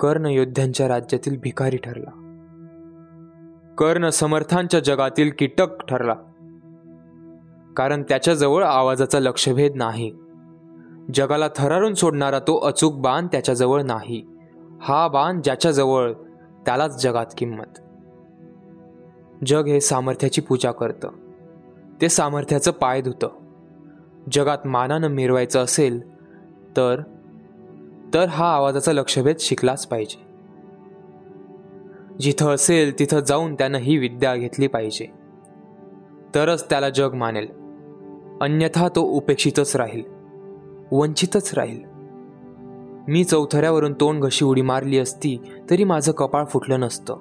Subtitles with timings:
[0.00, 2.10] कर्ण योद्ध्यांच्या राज्यातील भिकारी ठरला.
[3.78, 6.14] कर्ण समर्थांच्या जगातील कीटक ठरला.
[7.76, 10.12] कारण त्याच्याजवळ आवाजाचा लक्षभेद नाही.
[11.14, 14.26] जगाला थरारून सोडणारा तो अचूक बाण त्याच्याजवळ नाही.
[14.80, 16.12] हा बाण ज्याच्याजवळ
[16.66, 17.78] त्यालाच जगात किंमत.
[19.46, 21.08] जग हे सामर्थ्याची पूजा करतं.
[22.00, 23.28] ते सामर्थ्याचं पाय धुतं.
[24.32, 26.14] जगात मानानं मिरवायचं असेल
[26.76, 27.00] तर
[28.14, 30.30] तर हा आवाजाचा लक्षभेद शिकलाच पाहिजे.
[32.20, 35.06] जिथं असेल तिथं जाऊन त्यानं ही विद्या घेतली पाहिजे.
[36.34, 37.48] तरच त्याला जग मानेल.
[38.40, 40.02] अन्यथा तो उपेक्षितच राहील.
[40.92, 41.90] वंचितच राहील.
[43.08, 45.38] मी चौथऱ्यावरून तोंड घशी उडी मारली असती
[45.70, 47.16] तरी माझं कपाळ फुटलं नसतं.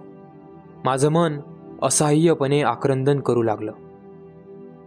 [0.86, 1.40] माझं मन
[1.84, 3.72] असहाय्यपणे आक्रंदन करू लागलं.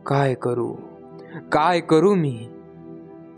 [0.06, 0.74] काय करू?
[1.52, 2.48] काय करू मी?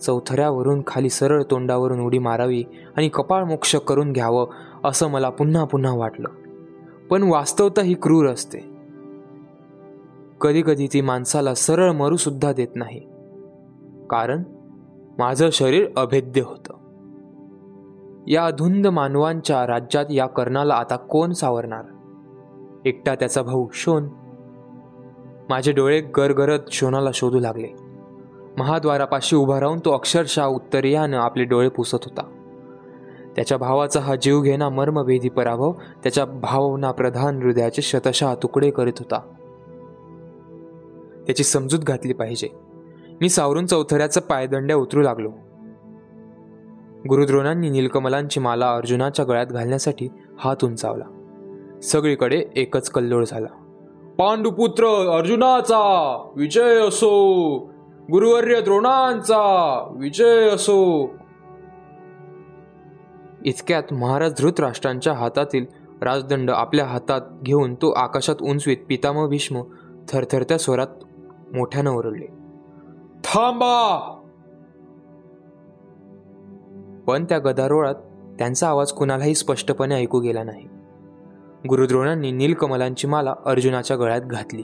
[0.00, 2.64] चौथऱ्यावरून खाली सरळ तोंडावरून उडी मारावी
[2.96, 4.46] आणि कपाळ मोक्ष करून घ्यावं
[4.84, 6.28] असं मला पुन्हा पुन्हा वाटलं.
[7.10, 8.58] पण वास्तवता ही क्रूर असते.
[10.40, 13.00] कधी कधी ती माणसाला सरळ मरू सुद्धा देत नाही.
[14.10, 14.42] कारण
[15.18, 16.74] माझं शरीर अभेद्य होतं.
[18.26, 21.84] या धुंद मानवांच्या राज्यात या कर्णाला आता कोण सावरणार?
[22.84, 24.08] एकटा त्याचा भाऊ शोन.
[25.48, 27.83] माझे डोळे गरगरत शोनाला शोधू लागले.
[28.58, 32.22] महाद्वारापाशी उभा राहून तो अक्षरशः उत्तरीयानं आपले डोळे पुसत होता.
[33.36, 39.18] त्याच्या भावाचा हा जीव घेणा मर्मभेदी पराभव त्याच्या भावना प्रधान हृदयाचे शतशः तुकडे करीत होता.
[41.26, 42.48] त्याची समजूत घातली पाहिजे.
[43.20, 45.32] मी सावरून चौथऱ्याचं पायदंड्या उतरू लागलो.
[47.08, 51.04] गुरुद्रोणांनी नीलकमलांची माला अर्जुनाच्या गळ्यात घालण्यासाठी हात उंचावला.
[51.82, 53.48] सगळीकडे एकच कल्लोळ झाला.
[54.18, 54.86] पांडुपुत्र
[55.18, 57.73] अर्जुनाचा विजय असो.
[58.12, 59.42] गुरुवर्य द्रोणांचा
[59.96, 61.10] विजय असो.
[63.44, 65.66] इतक्यात महाराज धृतराष्ट्रांच्या हातातील
[66.02, 69.62] राजदंड आपल्या हातात घेऊन तो आकाशात उंचवीत पितामह भीष्म
[70.08, 70.86] थरथरत्या स्वरात
[71.54, 72.26] मोठ्यानं ओरडले.
[73.24, 73.98] थांबा!
[77.06, 77.94] पण त्या गदारोळात
[78.38, 80.68] त्यांचा आवाज कुणालाही स्पष्टपणे ऐकू गेला नाही.
[81.68, 84.62] गुरुद्रोणांनी नीलकमलांची माला अर्जुनाच्या गळ्यात घातली.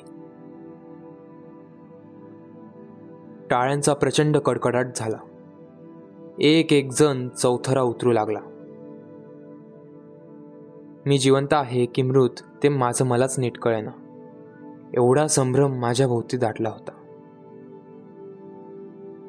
[3.50, 5.16] टाळ्यांचा प्रचंड कडकडाट झाला.
[6.38, 8.38] एक एक जण चौथरा उतरू लागला.
[11.06, 12.30] मी जिवंत आहे की मृत
[12.62, 13.90] ते माझं मलाच नीट कळेना.
[14.94, 16.90] एवढा संभ्रम माझ्या भोवती दाटला होता.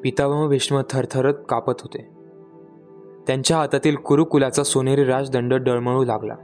[0.02, 2.08] पितामह भीष्म थरथरत कापत होते.
[3.26, 6.34] त्यांच्या हातातील कुरुकुलाचा सोनेरी राजदंड डळमळू लागला.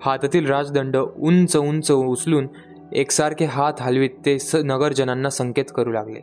[0.00, 2.46] हातातील राजदंड उंच उंच उचलून
[2.92, 6.20] एकसारखे हात हलवीत ते स नगरजनांना संकेत करू लागले.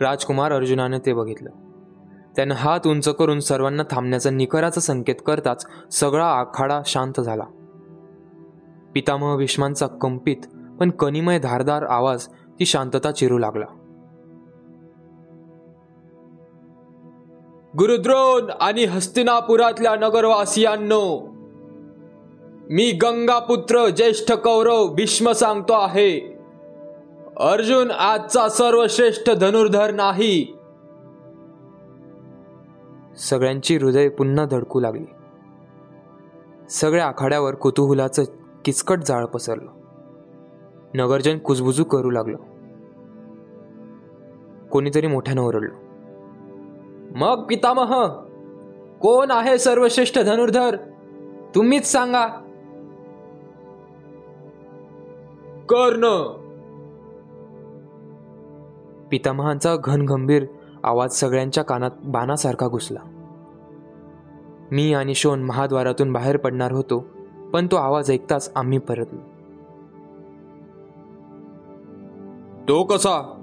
[0.00, 1.50] राजकुमार अर्जुनाने ते बघितलं.
[2.36, 7.44] त्यानं हात उंच करून सर्वांना थांबण्याचा निकराचा संकेत करताच सगळा आखाडा शांत झाला.
[8.94, 10.36] पितामह भीष्मांचा कंपित
[10.80, 13.66] पण कनिमय धारदार आवाज ती शांतता चिरू लागला.
[17.78, 21.37] गुरुद्रोण आणि हस्तिनापुरातल्या नगरवासियांनो
[22.70, 26.20] मी गंगापुत्र ज्येष्ठ कौरव भीष्म सांगतो आहे.
[27.40, 30.58] अर्जुन आजचा सर्वश्रेष्ठ धनुर्धर नाही.
[33.18, 35.04] सगळ्यांची हृदय पुन्हा धडकू लागली.
[36.70, 38.24] सगळ्या आखाड्यावर कुतुहुलाचं
[38.64, 39.70] किचकट जाळ पसरलं.
[40.94, 42.36] नगरजन कुजबुजू करू लागलं.
[44.68, 45.74] कोणीतरी मोठ्यानं ओरडलं.
[47.16, 48.06] मग पितामह
[49.00, 50.76] कोण आहे सर्वश्रेष्ठ धनुर्धर?
[51.54, 52.44] तुम्हीच सांगा.
[55.68, 56.22] कर्ण.
[59.10, 60.46] पितामहांचा घनगंभीर
[60.84, 63.00] आवाज सगळ्यांच्या कानात बाणासारखा घुसला.
[64.70, 67.04] मी आणि शोन महाद्वारातून बाहेर पडणार होतो
[67.52, 69.20] पण तो आवाज ऐकताच आम्ही परतलो.
[72.68, 73.34] तो कसा?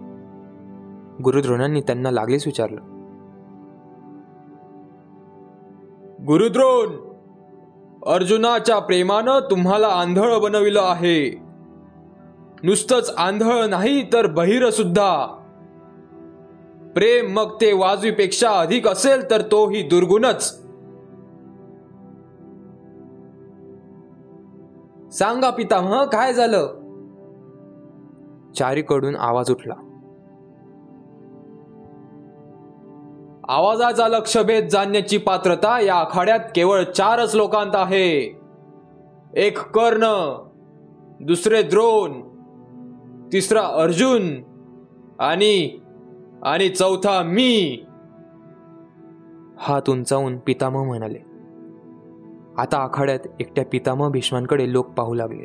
[1.24, 2.82] गुरुद्रोणांनी त्यांना लागलीच विचारलं.
[6.26, 6.88] गुरुद्रोण
[8.06, 11.45] अर्जुनाच्या प्रेमानं तुम्हाला आंधळ बनविलं आहे.
[12.66, 15.26] नुसतंच आंधळ नाही तर बहिर सुद्धा.
[16.96, 20.62] प्रेम मग ते वाजवीपेक्षा अधिक असेल तर तोही दुर्गुणच.
[25.12, 26.66] सांगा पितामह काय झालं?
[28.58, 29.74] चारीकडून आवाज उठला.
[33.48, 38.40] आवाजाचा लक्षभेद जाणण्याची पात्रता या आखाड्यात केवळ चारच लोकांत आहे.
[39.34, 40.36] एक कर्ण
[41.20, 42.35] दुसरे द्रोण
[43.36, 44.44] तिसरा अर्जुन
[45.20, 45.80] आणि
[46.44, 47.84] आणि चौथा मी.
[49.58, 51.20] हात उंचावून पितामह म्हणाले.
[52.58, 55.44] आता आखाड्यात एकट्या पितामह भीष्मांकडे लोक पाहू लागले.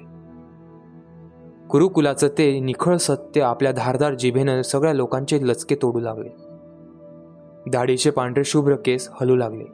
[1.72, 6.28] गुरुकुलाचं ते निखळ सत्य आपल्या धारदार जिभेनं सगळ्या लोकांचे लचके तोडू लागले.
[7.70, 9.64] दाढीचे पांढरे शुभ्र केस हलू लागले.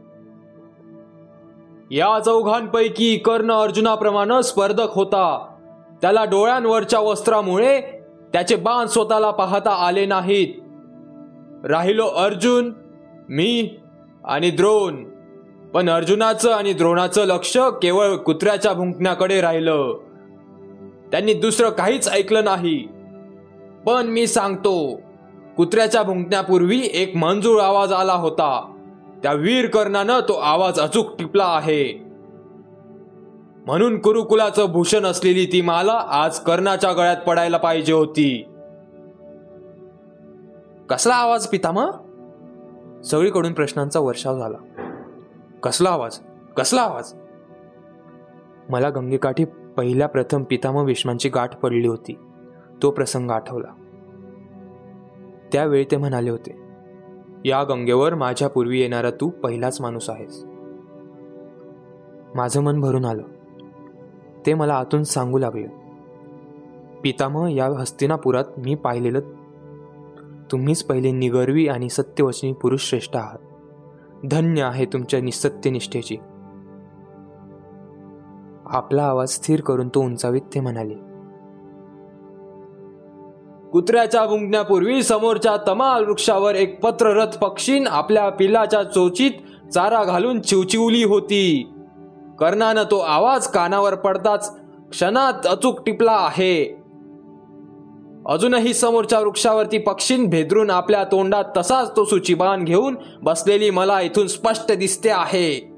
[1.90, 5.52] या चौघांपैकी कर्ण अर्जुनाप्रमाणे स्पर्धक होता.
[6.02, 7.95] त्याला डोळ्यांवरच्या वस्त्रामुळे
[8.36, 10.48] त्याचे बाण स्वतःला पाहता आले नाहीत.
[11.66, 12.72] राहिलो अर्जुन
[13.28, 13.70] मी
[14.24, 15.04] आणि द्रोण.
[15.74, 19.98] पण अर्जुनाचं आणि द्रोणाचं लक्ष केवळ कुत्र्याच्या भुंकण्याकडे राहिलं.
[21.10, 22.88] त्यांनी दुसरं काहीच ऐकलं नाही.
[23.86, 25.00] पण मी सांगतो
[25.56, 28.76] कुत्र्याच्या भुंकण्यापूर्वी एक मंजूळ आवाज आला होता.
[29.22, 32.05] त्या वीर कर्णानं तो आवाज अचूक टिपला आहे.
[33.66, 38.48] म्हणून कुरुकुलाचं भूषण असलेली ती माला आज कर्णाच्या गळ्यात पडायला पाहिजे होती.
[40.88, 41.90] कसला आवाज पितामह?
[43.02, 44.58] सगळीकडून प्रश्नांचा वर्षाव झाला.
[45.62, 46.18] कसला आवाज?
[46.56, 47.14] कसला आवाज?
[48.68, 49.44] मला गंगेकाठी
[49.76, 52.18] पहिल्या प्रथम पितामह विष्मांची गाठ पडली होती.
[52.82, 53.68] तो प्रसंग आठवला.
[55.52, 56.58] त्यावेळी ते म्हणाले होते
[57.44, 60.44] या गंगेवर माझ्या पूर्वी येणारा तू पहिलाच माणूस आहेस.
[62.34, 63.22] माझं मन भरून आलं.
[64.46, 65.66] ते मला आतून सांगू लागले.
[67.02, 69.20] पितामह या हस्तिनापुरात मी पाहिलेलं
[70.52, 73.38] तुम्हीच पहिले निगर्वी आणि सत्यवचनी पुरुष श्रेष्ठ आहात.
[74.24, 76.16] धन्य आहे तुमच्या निसत्यनिष्ठेची
[78.66, 80.94] आपला आवाज स्थिर करून तो उंचावीत ते म्हणाले
[83.72, 89.30] कुत्र्याच्या गुंकण्यापूर्वी समोरच्या तमाल वृक्षावर एक पत्ररथ पक्षीन आपल्या पिल्लाच्या चोचीत
[89.74, 91.75] चारा घालून चिवचिवली होती.
[92.38, 94.58] कर्णानं तो आवाज कानावर पडताच
[94.90, 96.86] क्षणात अचूक टिपला आहे.
[98.26, 104.72] अजूनही समोरच्या वृक्षावरती पक्षीन भेदरून आपल्या तोंडात तसाच तो सुचिबान घेऊन बसलेली मला इथून स्पष्ट
[104.72, 105.76] दिसते आहे.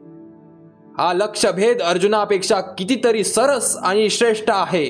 [0.98, 4.86] हा लक्षभेद अर्जुनापेक्षा कितीतरी सरस आणि श्रेष्ठ आहे.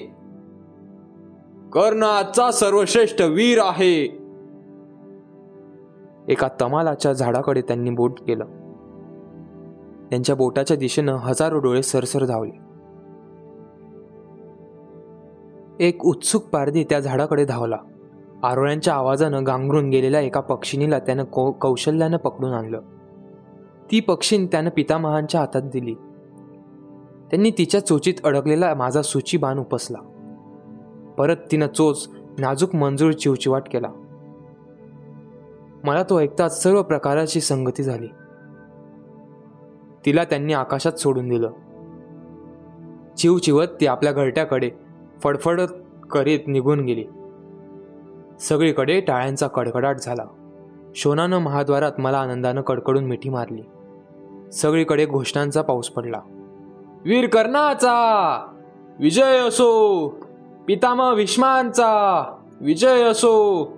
[1.72, 4.04] कर्ण आजचा सर्वश्रेष्ठ वीर आहे.
[6.28, 8.44] एका तमालाच्या झाडाकडे त्यांनी बोट केलं.
[10.10, 12.68] त्यांच्या बोटाच्या दिशेनं हजारो डोळे सरसर धावले.
[15.80, 17.76] एक उत्सुक पारधी त्या झाडाकडे धावला.
[18.42, 22.80] आरोळ्यांच्या आवाजानं गांगरून गेलेल्या एका पक्षिणीला त्यानं कौ कौशल्यानं पकडून आणलं.
[23.90, 25.94] ती पक्षीन त्यानं पितामहांच्या हातात दिली.
[27.30, 29.98] त्यांनी तिच्या चोचीत अडकलेला माझा सुची बाण उपसला.
[31.18, 32.08] परत तिनं चोच
[32.38, 33.88] नाजूक मंजूर चिवचिवाट केला.
[35.84, 38.06] मला तो ऐकताच सर्व प्रकाराची संगती झाली.
[40.08, 41.50] तिला त्यांनी आकाशात सोडून दिलं.
[43.16, 44.70] चिवचिवत ती आपल्या घरट्याकडे
[45.22, 45.66] फडफडत
[46.10, 47.04] करीत निघून गेली.
[48.40, 50.24] सगळीकडे टाळ्यांचा कडकडाट झाला.
[50.94, 53.62] शोनानं महाद्वारात मला आनंदानं कडकडून मिठी मारली.
[54.52, 56.20] सगळीकडे घोषणांचा पाऊस पडला.
[57.04, 58.46] वीर कर्णाचा!
[58.98, 60.08] विजय असो!
[60.66, 62.24] पितामह भीष्मांचा!
[62.60, 63.68] विजय असो!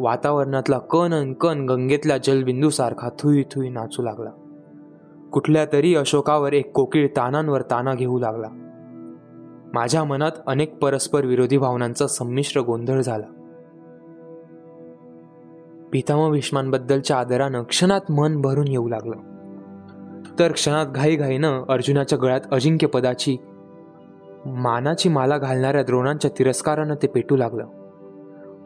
[0.00, 4.30] वातावरणातला कण अन कण गंगेतल्या जलबिंदूसारखा थुई थुई नाचू लागला.
[5.32, 8.48] कुठल्या तरी अशोकावर एक कोकिळ तानांवर ताना घेऊ लागला.
[9.74, 13.24] माझ्या मनात अनेक परस्पर विरोधी भावनांचा संमिश्र गोंधळ झाला.
[15.92, 19.16] पितामह भीष्मांबद्दलच्या आदरानं क्षणात मन भरून येऊ लागलं.
[20.38, 23.36] तर क्षणात घाईघाईनं अर्जुनाच्या गळ्यात अजिंक्यपदाची
[24.46, 27.66] मानाची माला घालणाऱ्या द्रोणांच्या तिरस्कारानं ते पेटू लागलं.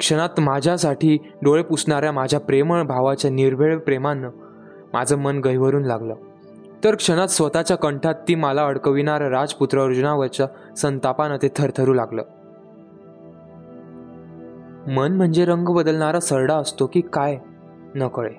[0.02, 4.30] क्षणात माझ्यासाठी डोळे पुसणाऱ्या माझ्या प्रेमळ भावाच्या निर्भेळ प्रेमानं
[4.92, 6.14] माझं मन गहिवरून लागलं.
[6.84, 12.22] तर क्षणात स्वतःच्या कंठात ती मला अडकविणाऱ्या राजपुत्र अर्जुनावरच्या संतापानं ते थरथरू लागलं.
[14.88, 17.38] मन म्हणजे रंग बदलणारा सरडा असतो की काय?
[17.94, 18.32] न कळे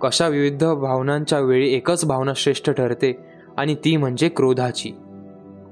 [0.00, 3.18] कशा विविध भावनांच्या वेळी एकच भावना श्रेष्ठ ठरते
[3.56, 4.90] आणि ती म्हणजे क्रोधाची.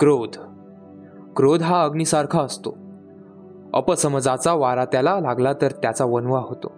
[0.01, 0.37] क्रोध.
[1.37, 2.84] क्रोध हा अग्निसारखा असतो.
[3.75, 6.73] अपसमजाचा वारा त्याला लागला तर त्याचा वनवा होतो.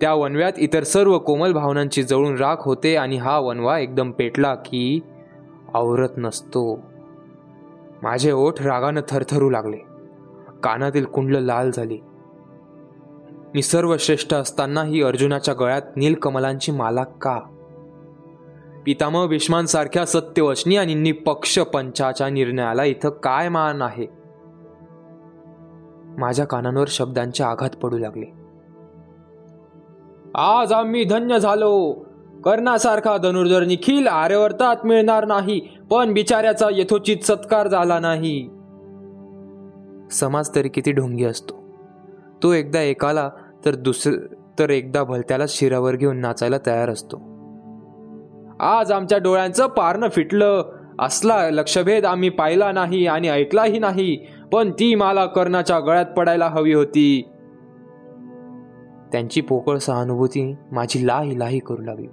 [0.00, 5.00] त्या वनव्यात इतर सर्व कोमल भावनांची जळून राख होते आणि हा वनवा एकदम पेटला की
[5.74, 6.80] आवरत नसतो.
[8.02, 9.76] माझे ओठ रागानं थरथरू लागले.
[10.62, 11.98] कानातील कुंडल लाल झाली.
[13.54, 17.40] मी सर्वश्रेष्ठ असतानाही अर्जुनाच्या गळ्यात नीलकमलांची माला का?
[18.86, 24.15] पितामह भीष्मांसारख्या सत्यवचनी आणि निपक्ष पंचाच्या निर्णयाला इथं काय मान आहे?
[26.18, 28.32] माझ्या कानांवर शब्दांचे आघात पडू लागले.
[30.34, 31.92] आज आम्ही धन्य झालो.
[32.44, 38.48] कर्णासारखा धनुर्धर निखिल आर्यवर्तात मिळणार नाही पण बिचाऱ्याचा यथोचित सत्कार झाला नाही.
[40.10, 41.54] समाज तरी किती ढोंगी असतो.
[42.42, 43.30] तो एकदा एकाला
[43.64, 44.10] तर दुसर
[44.58, 47.16] तर एकदा भलत्याला शिरावर घेऊन नाचायला तयार असतो.
[48.60, 50.62] आज आमच्या डोळ्यांचं पारणं फिटलं.
[50.98, 54.26] असला लक्षभेद आम्ही पाहिला नाही आणि ऐकलाही नाही.
[54.52, 57.28] पण ती माला कर्णाच्या गळ्यात पडायला हवी होती.
[59.12, 62.06] त्यांची पोकळ सहानुभूती माझी लाही लाही करू लागली.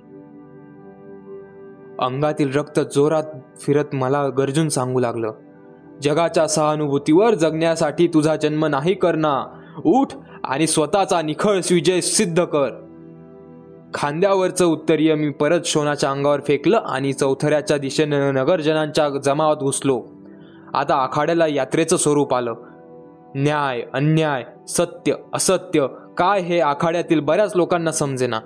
[2.00, 3.24] अंगातील रक्त जोरात
[3.60, 5.34] फिरत मला गरजून सांगू लागलं
[6.02, 9.44] जगाच्या सहानुभूतीवर जगण्यासाठी तुझा जन्म नाही करना
[9.86, 10.08] उठ
[10.44, 12.70] आणि स्वतःचा निखळ विजय सिद्ध कर.
[13.94, 20.04] खांद्यावरचं उत्तरीय मी परत शोनाच्या अंगावर फेकलं आणि चौथऱ्याच्या दिशेनं नगरजनांच्या जमावात घुसलो.
[20.74, 22.54] आता आखाड्याला यात्रेचं स्वरूप आलं.
[23.36, 25.88] न्याय अन्याय सत्य असत्य
[26.18, 28.40] काय हे आखाड्यातील बऱ्याच लोकांना समजेना.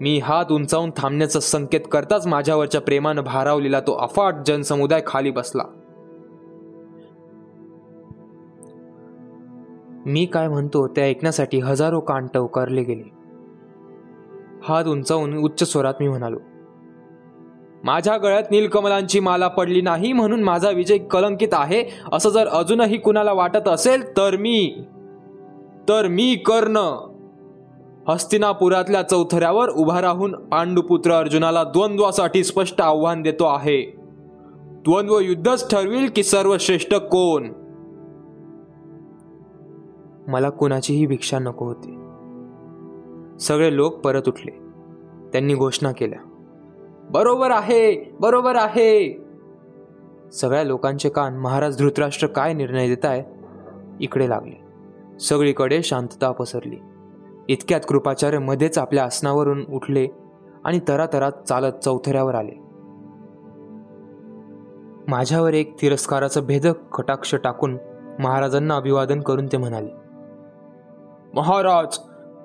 [0.00, 5.62] मी हात उंचावून थांबण्याचा संकेत करताच माझ्यावरच्या प्रेमानं भारावलेला तो अफाट जनसमुदाय खाली बसला.
[10.06, 13.10] मी काय म्हणतो ते ऐकण्यासाठी हजारो कान टवकारले गेले.
[14.68, 16.38] हात उंचावून उच्च स्वरात मी म्हणालो
[17.84, 21.84] माझ्या गळ्यात नीलकमलांची माला पडली नाही म्हणून माझा विजय कलंकित आहे.
[22.12, 24.76] असं जर अजूनही कुणाला वाटत असेल तर मी
[25.88, 26.76] तर मी कर्ण.
[28.08, 33.96] हस्तिनापुरातल्या चौथऱ्यावर उभा राहून पांडुपुत्र अर्जुनाला द्वंद्वासाठी स्पष्ट आव्हान देतो आहे.
[34.60, 37.48] द्वंद्व युद्धच ठरविल की सर्वश्रेष्ठ कोण?
[40.26, 41.94] मला कुणाचीही भिक्षा नको होती.
[43.38, 44.58] सगळे लोक परत उठले.
[45.32, 46.31] त्यांनी घोषणा केल्या.
[47.12, 49.18] बरोबर आहे बरोबर आहे.
[50.32, 53.22] सगळ्या लोकांचे कान महाराज धृतराष्ट्र काय निर्णय देत आहे
[54.00, 54.60] इकडे लागले.
[55.20, 56.76] सगळीकडे शांतता पसरली.
[57.48, 60.06] इतक्यात कृपाचार्य मध्येच आपल्या आसनावरून उठले
[60.64, 62.60] आणि तरातरात चालत चौथऱ्यावर आले.
[65.08, 67.76] माझ्यावर एक तिरस्काराचं भेदक कटाक्ष टाकून
[68.18, 69.90] महाराजांना अभिवादन करून ते म्हणाले
[71.34, 71.98] महाराज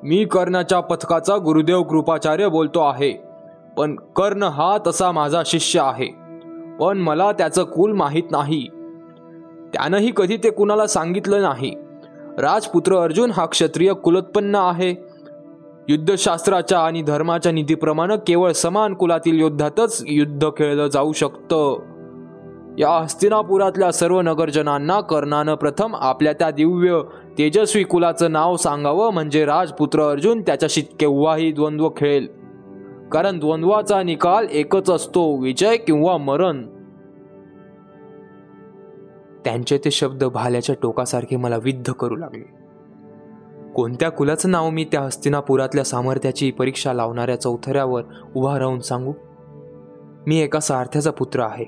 [0.03, 3.26] मी कर्णाच्या पथकाचा गुरुदेव कृपाचार्य बोलतो आहे.
[3.77, 6.07] पण कर्ण हा तसा माझा शिष्य आहे.
[6.79, 8.67] पण मला त्याचं कुल माहीत नाही.
[9.73, 11.75] त्यानंही कधी ते कुणाला सांगितलं नाही.
[12.39, 15.07] राजपुत्र अर्जुन हा क्षत्रिय कुलोत्पन्न आहे.
[15.89, 21.79] युद्धशास्त्राच्या आणि धर्माच्या नीतीप्रमाणे केवळ समान कुलातील योद्धातच युद्ध खेळलं जाऊ शकतं.
[22.77, 27.01] या हस्तिनापुरातल्या सर्व नगरजनांना कर्णानं प्रथम आपल्या त्या दिव्य
[27.37, 32.36] तेजस्वी कुलाचं नाव सांगावं म्हणजे राजपुत्र अर्जुन त्याच्याशी केव्हाही द्वंद्व खेळेल.
[33.11, 36.67] कारण द्वंद्वाचा निकाल एकच असतो विजय किंवा मरण.
[39.45, 42.57] त्यांचे ते शब्द भाल्याच्या टोकासारखे मला विद्ध करू लागले.
[43.75, 48.03] कोणत्या कुलाचं नाव मी त्या हस्तिनापुरातल्या सामर्थ्याची परीक्षा लावणाऱ्या चौथऱ्यावर
[48.35, 49.13] उभा राहून सांगू?
[50.27, 51.65] मी एका सारथ्याचा पुत्र आहे.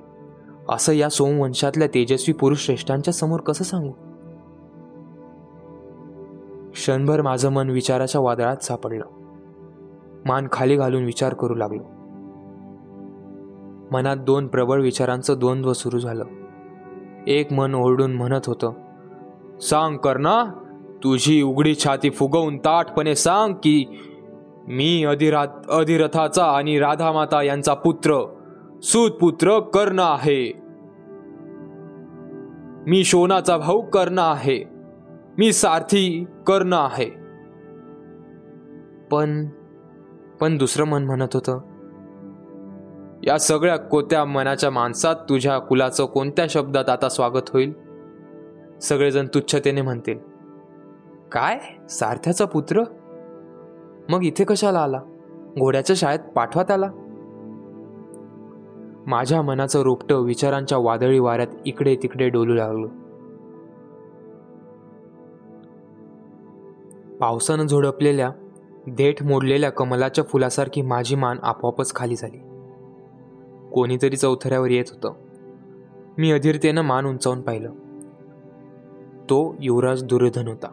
[0.70, 3.92] असं या सोमवंशातल्या तेजस्वी पुरुष श्रेष्ठांच्या समोर कसं सांगू?
[6.72, 9.06] क्षणभर माझं मन विचाराच्या वादळात सापडलं.
[10.26, 11.84] मान खाली घालून विचार करू लागलो.
[13.92, 16.24] मनात दोन प्रबळ विचारांचं द्वंद्व सुरू झालं.
[17.28, 18.72] एक मन ओरडून म्हणत होतं
[19.60, 20.44] सांग कर्णा
[21.04, 23.86] तुझी उघडी छाती फुगवून ताटपणे सांग की
[24.68, 28.36] मी अधिरात अधिरथाचा आणि राधामाता यांचा पुत्र
[28.84, 30.62] सुतपुत्र कर्ण आहे.
[32.88, 34.64] मी शोनाचा भाऊ कर्ण आहे.
[35.38, 37.10] मी सारथी कर्ण आहे.
[39.12, 39.48] पण
[40.40, 41.60] पण दुसरं मन म्हणत होतं.
[43.24, 47.74] या सगळ्या कोत्या मनाच्या माणसात तुझ्या कुलाचं कोणत्या शब्दात आता स्वागत होईल?
[48.82, 50.18] सगळेजण तुच्छतेने म्हणतील.
[51.32, 51.60] काय?
[51.90, 52.84] सारथ्याचा पुत्र?
[54.10, 55.02] मग इथे कशाला आला?
[55.60, 56.92] घोड्याच्या शाळेत पाठवा त्याला.
[59.08, 62.88] माझ्या मनाचं रोपटं विचारांच्या वादळी वाऱ्यात इकडे तिकडे डोलू लागलो.
[67.18, 68.32] पावसानं झोडपलेल्या
[68.88, 72.38] देठ मोडलेल्या कमलाच्या फुलासारखी माझी मान आपोआपच खाली झाली.
[73.72, 75.14] कोणीतरी चौथऱ्यावर येत होतं.
[76.18, 77.72] मी अधीरतेनं मान उंचावून पाहिलं.
[79.24, 80.68] तो युवराज दुर्योधन होता.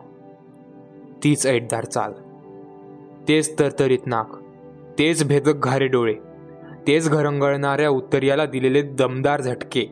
[1.24, 2.12] तीच ऐटदार चाल.
[3.28, 4.30] तेच तरतरीत नाक.
[4.98, 6.14] तेच भेदक घारे डोळे.
[6.86, 9.86] तेच घरंगळणाऱ्या उत्तरियाला दिलेले दमदार झटके.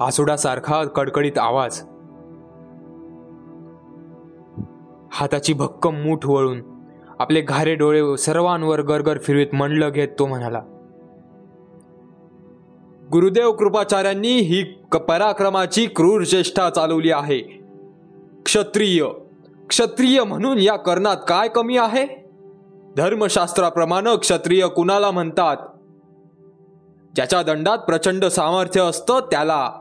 [0.00, 1.82] आसुडासारखा कडकडीत आवाज.
[5.12, 6.73] हाताची भक्कम मूठ वळून
[7.18, 10.62] आपले घारे डोळे सर्वांवर गरगर फिरवीत मंडलं घेत तो म्हणाला
[13.12, 14.62] गुरुदेव कृपाचार्यांनी ही
[15.08, 17.38] पराक्रमाची क्रूर चेष्टा चालवली आहे.
[18.44, 19.04] क्षत्रिय
[19.68, 22.28] क्षत्रिय म्हणून या कर्णात काय कमी आहे?
[22.96, 25.56] धर्मशास्त्राप्रमाणे क्षत्रिय कुणाला म्हणतात?
[27.14, 29.72] ज्याच्या दंडात प्रचंड सामर्थ्य असतं त्याला.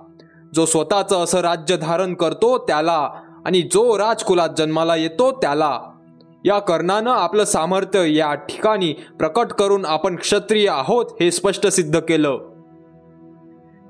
[0.54, 3.10] जो स्वतःचं असं राज्य धारण करतो त्याला
[3.46, 5.82] आणि जो राजकुलात जन्माला येतो त्याला.
[6.46, 12.38] या कर्णानं आपलं सामर्थ्य या ठिकाणी प्रकट करून आपण क्षत्रिय आहोत हे स्पष्ट सिद्ध केलं.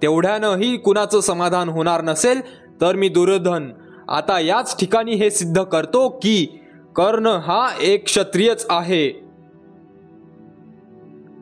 [0.01, 2.41] तेवढ्यानंही कुणाचं समाधान होणार नसेल
[2.81, 3.69] तर मी दुर्योधन.
[4.07, 6.60] आता याच ठिकाणी हे सिद्ध करतो की
[6.95, 9.10] कर्ण हा एक क्षत्रियच आहे.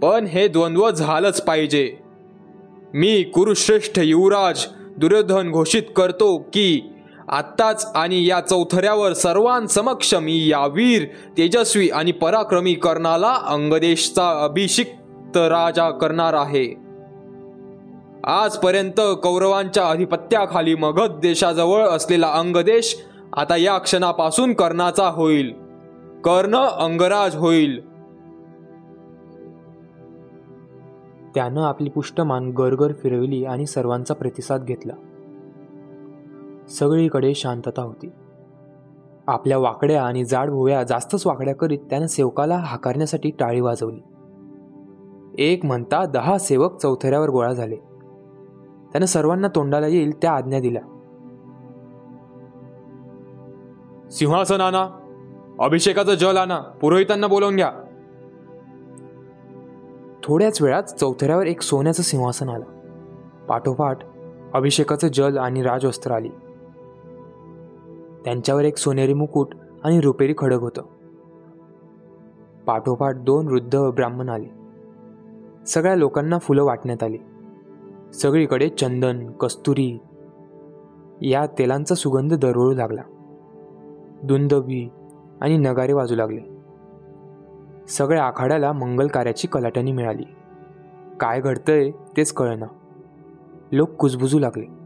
[0.01, 1.97] पण हे द्वंद्व झालंच पाहिजे.
[2.93, 4.65] मी कुरुश्रेष्ठ युवराज
[4.97, 6.81] दुर्योधन घोषित करतो की
[7.31, 11.05] आत्ताच आणि या चौथऱ्यावर सर्वांसमक्ष मी या वीर
[11.38, 16.75] तेजस्वी आणि पराक्रमी कर्णाला अंगदेशचा अभिषिक्त राजा करणार आहे.
[18.23, 25.53] आजपर्यंत कौरवांच्या अधिपत्याखाली मगध देशाजवळ असलेला अंगदेश आता या क्षणापासून कर्णाचा होईल.
[26.23, 27.89] कर्ण अंगराज होईल.
[31.35, 34.93] त्यानं आपली पुष्टमान गरगर फिरविली आणि सर्वांचा प्रतिसाद घेतला.
[36.71, 38.09] सगळीकडे शांतता होती.
[39.27, 44.01] आपल्या वाकड्या आणि जाड भोव्या जास्तच वाकड्या करीत त्यानं सेवकाला हाकारण्यासाठी टाळी वाजवली.
[45.37, 47.75] एक म्हणता दहा सेवक चौथऱ्यावर गोळा झाले.
[48.91, 50.81] त्यानं सर्वांना तोंडाला येईल त्या आज्ञा दिल्या.
[54.11, 54.89] सिंहासन आणा.
[55.59, 56.59] अभिषेकाचं जल आणा.
[56.59, 57.71] पुरोहितांना बोलवून घ्या.
[60.23, 62.65] थोड्याच वेळात चौथऱ्यावर एक सोन्याचं सिंहासन आलं.
[63.45, 63.97] पाठोपाठ
[64.53, 66.29] अभिषेकाचं जल आणि राजवस्त्र आली.
[68.25, 69.47] त्यांच्यावर एक सोनेरी मुकुट
[69.83, 70.81] आणि रुपेरी खडक होतं.
[72.65, 74.47] पाठोपाठ दोन वृद्ध ब्राह्मण आले.
[75.65, 77.17] सगळ्या लोकांना फुलं वाटण्यात आली.
[78.13, 79.97] सगळीकडे चंदन कस्तुरी
[81.21, 83.01] या तेलांचा सुगंध दरवळू लागला.
[84.23, 84.89] दुंदबी
[85.41, 86.41] आणि नगारे वाजू लागले.
[87.87, 90.23] सगळ्या आखाड्याला मंगल कार्याची कलाटणी मिळाली.
[91.19, 92.65] काय घडतंय तेच कळना.
[93.71, 94.80] लोक कुजबुजू लागले.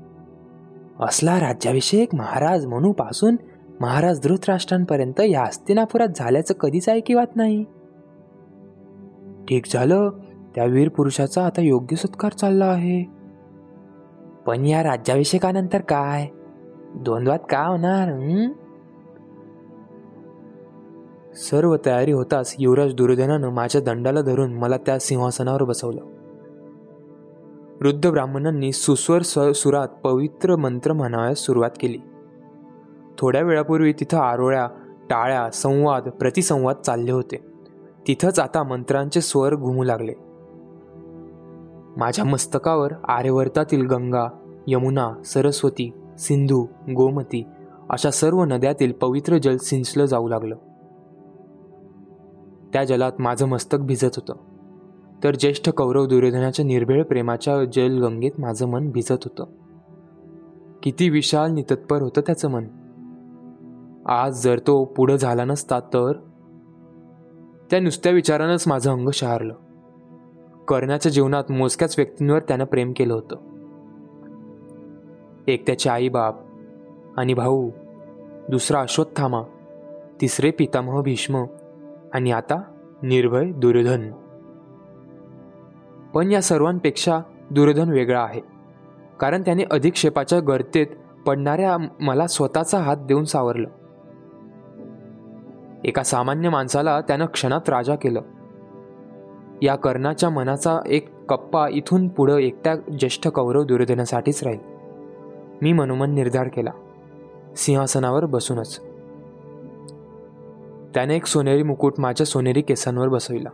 [1.00, 3.36] असला राज्याभिषेक महाराज मनूपासून
[3.80, 7.64] महाराज धृतराष्ट्रांपर्यंत या हस्तिनापुरात झाल्याचं कधीच ऐकिवात नाही.
[9.50, 10.10] ठीक झालं
[10.56, 13.04] त्या वीर पुरुषाचा आता योग्य सत्कार चालला आहे.
[14.46, 16.28] पण या राज्याभिषेकानंतर काय?
[16.96, 18.14] द्वंद्वात का होणार
[21.36, 26.02] सर्व तयारी होताच युवराज दुर्योधनानं माझ्या दंडाला धरून मला त्या सिंहासनावर बसवलं.
[27.82, 31.98] वृद्ध ब्राह्मणांनी सुस्वर स सुरात पवित्र मंत्र म्हणावयास सुरुवात केली.
[33.18, 34.68] थोड्या वेळापूर्वी तिथं आरोळ्या
[35.10, 37.38] टाळ्या संवाद प्रतिसंवाद चालले होते.
[38.08, 40.14] तिथंच आता मंत्रांचे स्वर घुमू लागले.
[41.98, 44.28] माझ्या मस्तकावर आर्यवर्तातील गंगा
[44.68, 47.44] यमुना सरस्वती सिंधू गोमती
[47.90, 50.56] अशा सर्व नद्यातील पवित्र जल सिंचलं जाऊ लागलं.
[52.74, 54.34] त्या जलात माझं मस्तक भिजत होतं.
[55.24, 59.46] तर ज्येष्ठ कौरव दुर्योधनाच्या निर्भेळ प्रेमाच्या जलगंगेत माझं मन भिजत होतं.
[60.84, 62.66] किती विशाल नितत्पर होतं त्याचं मन.
[64.06, 66.12] आज जर तो पुढं झाला नसता तर?
[67.72, 69.54] त्या नुसत्या विचारानंच माझं अंग शहारलं.
[70.68, 73.36] कर्णाच्या जीवनात मोजक्याच व्यक्तींवर त्यानं प्रेम केलं होतं.
[75.48, 76.36] एक त्याचे आईबाप
[77.18, 77.70] आणि भाऊ
[78.50, 79.42] दुसरा अश्वत्थामा
[80.22, 81.44] तिसरे पितामह भीष्म
[82.14, 82.62] आणि आता
[83.04, 84.12] निर्भय दुर्योधन.
[86.16, 87.20] पण या सर्वांपेक्षा
[87.52, 88.42] दुर्योधन वेगळा आहे.
[89.20, 90.88] कारण त्याने अधिक्षेपाच्या गर्तेत
[91.28, 93.70] पडणाऱ्या मला स्वतःचा हात देऊन सावरलं.
[95.86, 98.22] एका सामान्य माणसाला त्यानं क्षणात राजा केलं.
[99.62, 104.60] या कर्णाच्या मनाचा एक कप्पा इथून पुढं एकट्या ज्येष्ठ कौरव दुर्योधनासाठीच राहील.
[105.62, 106.72] मी मनोमन निर्धार केला.
[107.58, 108.80] सिंहासनावर बसूनच.
[110.94, 113.50] त्याने एक सोनेरी मुकुट माझ्या सोनेरी केसांवर बसविला.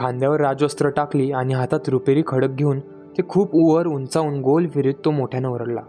[0.00, 5.10] खांद्यावर राजवस्त्र टाकली आणि हातात रुपेरी खडक घेऊन ते खूप वर उंचावून गोल फिरीत तो
[5.10, 5.80] मोठ्यानं ओरडला.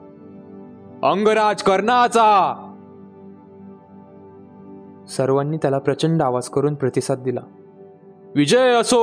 [1.04, 2.56] अंगराज कर्णाचा!
[5.10, 7.41] सर्वांनी त्याला प्रचंड आवाज करून प्रतिसाद दिला.
[8.36, 9.02] विजय असो!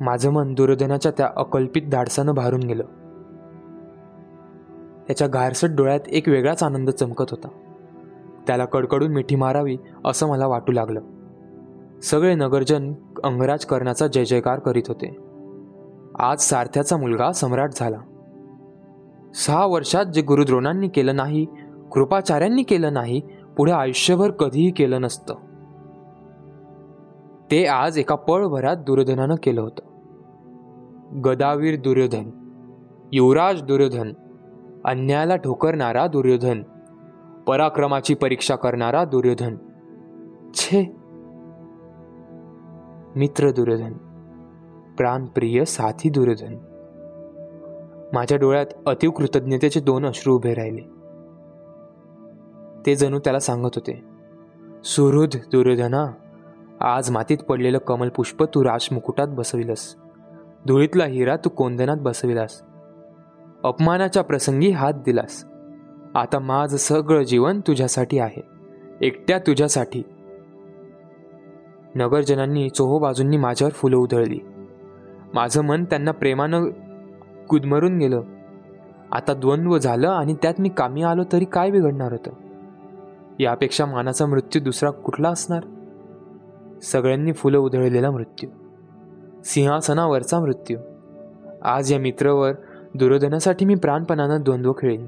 [0.00, 2.84] माझं मन दुर्योधनाच्या त्या अकल्पित धाडसानं भारून गेलं.
[5.06, 7.48] त्याच्या घारसट डोळ्यात एक वेगळाच आनंद चमकत होता.
[8.46, 11.00] त्याला कडकडून मिठी मारावी असं मला वाटू लागलं.
[12.02, 12.92] सगळे नगरजन
[13.24, 15.16] अंगराज करण्याचा जय जयकार करीत होते.
[16.18, 17.98] आज सारथ्याचा मुलगा सम्राट झाला.
[19.34, 21.46] सहा वर्षात जे गुरुद्रोणांनी केलं नाही
[21.92, 23.20] कृपाचार्यांनी केलं नाही
[23.56, 25.34] पुढे आयुष्यभर कधीही केलं नसतं.
[27.50, 29.82] ते आज एका पळभरात दुर्योधनानं केलं होतं.
[31.20, 32.30] गदावीर दुर्योधन
[33.12, 34.12] युवराज दुर्योधन
[34.84, 36.62] अन्यायाला ठोकरणारा दुर्योधन
[37.46, 39.56] पराक्रमाची परीक्षा करणारा दुर्योधन.
[40.54, 40.96] छे.
[43.16, 43.92] मित्र दुर्योधन.
[44.96, 46.58] प्राणप्रिय साथी दुर्योधन.
[48.12, 51.02] माझ्या डोळ्यात अतिव कृतज्ञतेचे दोन अश्रू उभे राहिले.
[52.86, 54.04] ते जणू त्याला सांगत होते
[54.84, 56.06] सुहृद दुर्योधना
[56.80, 59.96] आज मातीत पडलेलं कमलपुष्प तू राजमुकुटात बसविलस.
[60.66, 62.62] धुळीतला हिरा तू कोंदनात बसविलास.
[63.64, 65.44] अपमानाच्या प्रसंगी हात दिलास.
[66.14, 68.42] आता माझं सगळं जीवन तुझ्यासाठी आहे.
[69.00, 70.02] एकट्या तुझ्यासाठी.
[71.94, 74.38] नगरजनांनी चोहो बाजूंनी माझ्यावर फुलं उधळली.
[75.34, 76.64] माझं मन त्यांना प्रेमानं
[77.50, 78.22] गुदमरून गेलं.
[79.12, 82.30] आता द्वंद्व झालं आणि त्यात मी कामी आलो तरी काय बिघडणार होतं?
[83.40, 85.62] यापेक्षा मानाचा मृत्यू दुसरा कुठला असणार?
[86.82, 88.50] सगळ्यांनी फुलं उधळलेला मृत्यू.
[89.44, 90.78] सिंहासनावरचा मृत्यू.
[91.62, 92.52] आज या मित्रवर
[92.94, 95.06] दुर्योधनासाठी मी प्राणपणानं द्वंद्व खेळीन.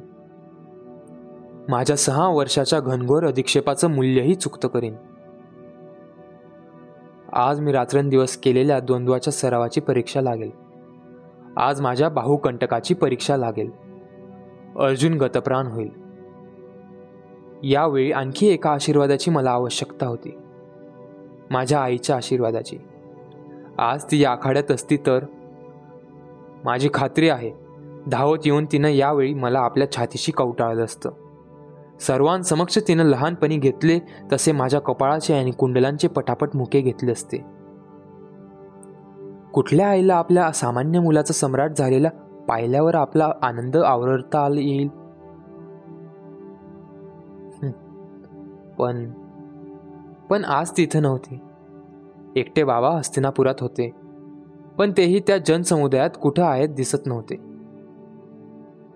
[1.69, 4.95] माझ्या सहा वर्षाच्या घनघोर अधिक्षेपाचं मूल्यही चुकतं करीन.
[7.33, 10.51] आज मी रात्रंदिवस केलेल्या द्वंद्वाच्या सरावाची परीक्षा लागेल.
[11.57, 13.71] आज माझ्या बाहुकंटकाची परीक्षा लागेल.
[14.79, 15.91] अर्जुन गतप्राण होईल.
[17.63, 20.39] यावेळी आणखी एका आशीर्वादाची मला आवश्यकता होती.
[21.51, 22.79] माझ्या आईच्या आशीर्वादाची.
[23.79, 25.25] आज ती या आखाड्यात असती तर
[26.65, 27.53] माझी खात्री आहे
[28.07, 31.11] धावत येऊन तिनं यावेळी मला आपल्या छातीशी कवटाळलं असतं.
[32.01, 33.99] सर्वांसमक्ष तिनं लहानपणी घेतले
[34.33, 37.45] तसे माझ्या कपाळाचे आणि कुंडलांचे पटापट मुके घेतले असते.
[39.53, 42.09] कुठल्या आईला आपल्या सामान्य मुलाचा सम्राट झालेला
[42.49, 44.89] पाहिल्यावर आपला आनंद आवरता येईल?
[48.79, 49.11] पण
[50.31, 51.39] पण आज तिथं नव्हती.
[52.37, 53.91] एकटे बाबा हस्तिनापुरात होते.
[54.79, 57.37] पण तेही त्या जनसमुदायात कुठं आहेत दिसत नव्हते.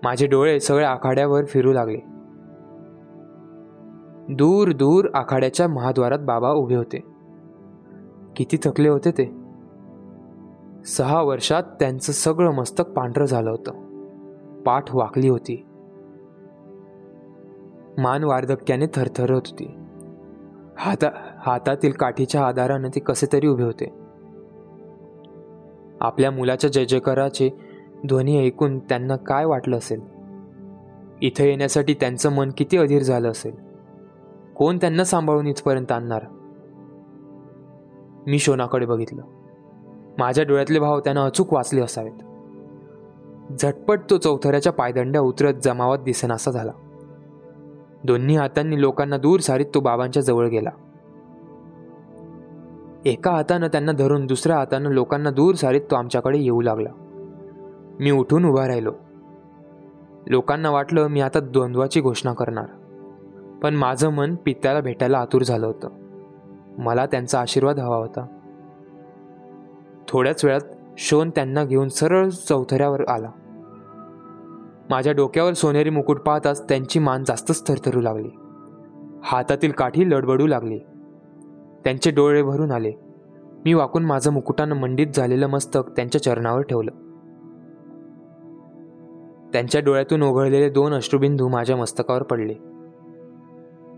[0.03, 2.18] माझे डोळे सगळ्या आखाड्यावर फिरू लागले.
[4.29, 7.03] दूर दूर आखाड्याच्या महाद्वारात बाबा उभे होते.
[8.35, 9.35] किती थकले होते ते.
[10.85, 13.71] सहा वर्षात त्यांचं सगळं मस्तक पांढरं झालं होतं.
[14.63, 15.65] पाठ वाकली होती.
[17.97, 19.77] मान वार्धक्याने थरथरत होती.
[20.77, 23.93] हाता हातातील काठीच्या आधारानं ते कसे तरी उभे होते.
[26.01, 27.49] आपल्या मुलाच्या जय जयकाराचे
[28.07, 30.01] ध्वनी ऐकून त्यांना काय वाटलं असेल?
[31.21, 33.68] इथं येण्यासाठी त्यांचं मन किती अधीर झालं असेल?
[34.59, 36.25] कोण त्यांना सांभाळून इथपर्यंत आणणार?
[38.27, 39.21] मी शोनाकडे बघितलं.
[40.17, 42.11] माझ्या डोळ्यातले भाव त्यांना अचूक वाचले असावेत.
[43.61, 46.71] झटपट तो चौथऱ्याच्या पायदंड्या उतरत जमावात दिसेनासा झाला.
[48.03, 50.69] दोन्ही हातांनी लोकांना दूर सारीत तो बाबांच्या जवळ गेला.
[53.05, 56.89] एका हातानं त्यांना धरून दुसऱ्या हातानं लोकांना दूर सारीत तो आमच्याकडे येऊ लागला.
[57.99, 58.91] मी उठून उभा राहिलो.
[60.27, 62.65] लोकांना वाटलं मी आता द्वंद्वाची घोषणा करणार.
[63.61, 65.89] पण माझं मन पित्याला भेटायला आतुर झालं होतं.
[66.77, 68.25] मला त्यांचा आशीर्वाद हवा होता.
[70.07, 70.61] थोड्याच वेळात
[70.97, 73.31] शोन त्यांना घेऊन सरळ चौथऱ्यावर आला.
[74.89, 78.29] माझ्या डोक्यावर सोनेरी मुकुट पाहताच त्यांची मान जास्तच थरथरू लागली.
[79.23, 80.79] हातातील काठी लडबडू लागली.
[81.83, 82.91] त्यांचे डोळे भरून आले.
[83.65, 86.91] मी वाकून माझं मुकुटानं मंडित झालेलं मस्तक त्यांच्या चरणावर ठेवलं.
[89.53, 92.68] त्यांच्या डोळ्यातून ओघळलेले दोन अश्रुबिंदू माझ्या मस्तकावर पडले.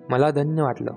[0.10, 0.92] मला धन्य वाटलं.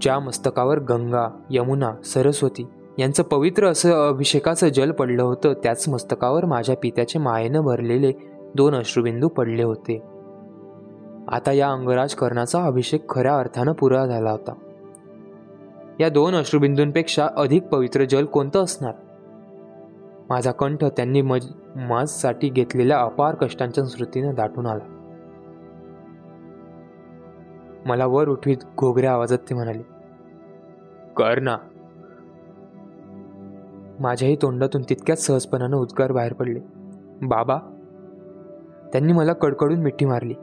[0.00, 2.66] ज्या मस्तकावर गंगा यमुना सरस्वती
[2.98, 8.12] यांचं पवित्र असं अभिषेकाचं जल पडलं होतं त्याच मस्तकावर माझ्या पित्याचे मायेनं भरलेले
[8.54, 10.02] दोन अश्रुबिंदू पडले होते.
[11.28, 14.52] आता या अंगराजकरणाचा अभिषेक खऱ्या अर्थानं पुरा झाला होता.
[16.00, 18.94] या दोन अश्रुबिंदूंपेक्षा अधिक पवित्र जल कोणतं असणार?
[20.28, 24.93] माझा कंठ त्यांनी मज माझसाठी घेतलेल्या अपार कष्टांच्या स्मृतीनं दाटून आला.
[27.86, 29.82] मला वर उठवीत घोगऱ्या आवाजात ते म्हणाले
[31.16, 31.56] कर ना.
[34.00, 36.60] माझ्याही तोंडातून तितक्याच सहजपणानं उद्गार बाहेर पडले.
[37.22, 37.58] बाबा.
[38.92, 40.34] त्यांनी मला कडकडून मिठी मारली.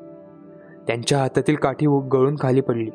[0.88, 2.92] त्यांच्या हातातील काठी गळून खाली पडली.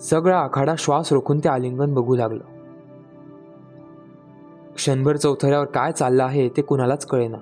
[0.00, 2.44] सगळा आखाडा श्वास रोखून ते आलिंगन बघू लागलं.
[4.74, 7.38] क्षणभर चौथऱ्यावर काय चाललं आहे ते कुणालाच कळेना.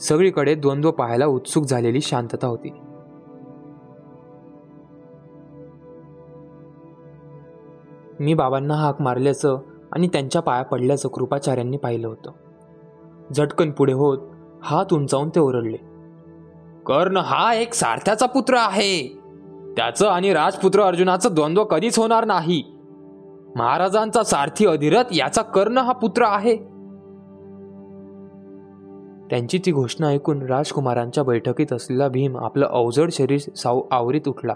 [0.00, 2.68] सगळीकडे द्वंद्व पाहायला उत्सुक झालेली शांतता होती.
[8.20, 9.58] मी बाबांना हाक मारल्याचं
[9.92, 12.30] आणि त्यांच्या पाया पडल्याचं कृपाचार्यांनी पाहिलं होतं.
[13.32, 14.18] झटकन पुढे होत
[14.62, 15.76] हात उंचावून ते ओरडले.
[16.86, 19.18] कर्ण हा एक सारथ्याचा पुत्र आहे.
[19.76, 22.76] त्याचं आणि राजपुत्र अर्जुनाचं द्वंद्व कधीच होणार नाही.
[23.56, 26.56] महाराजांचा सारथी अधिरथ याचा कर्ण हा पुत्र आहे.
[29.30, 34.54] त्यांची ती घोषणा ऐकून राजकुमारांच्या बैठकीत असलेला भीम आपलं अवजड शरीर साव आवरीत उठला.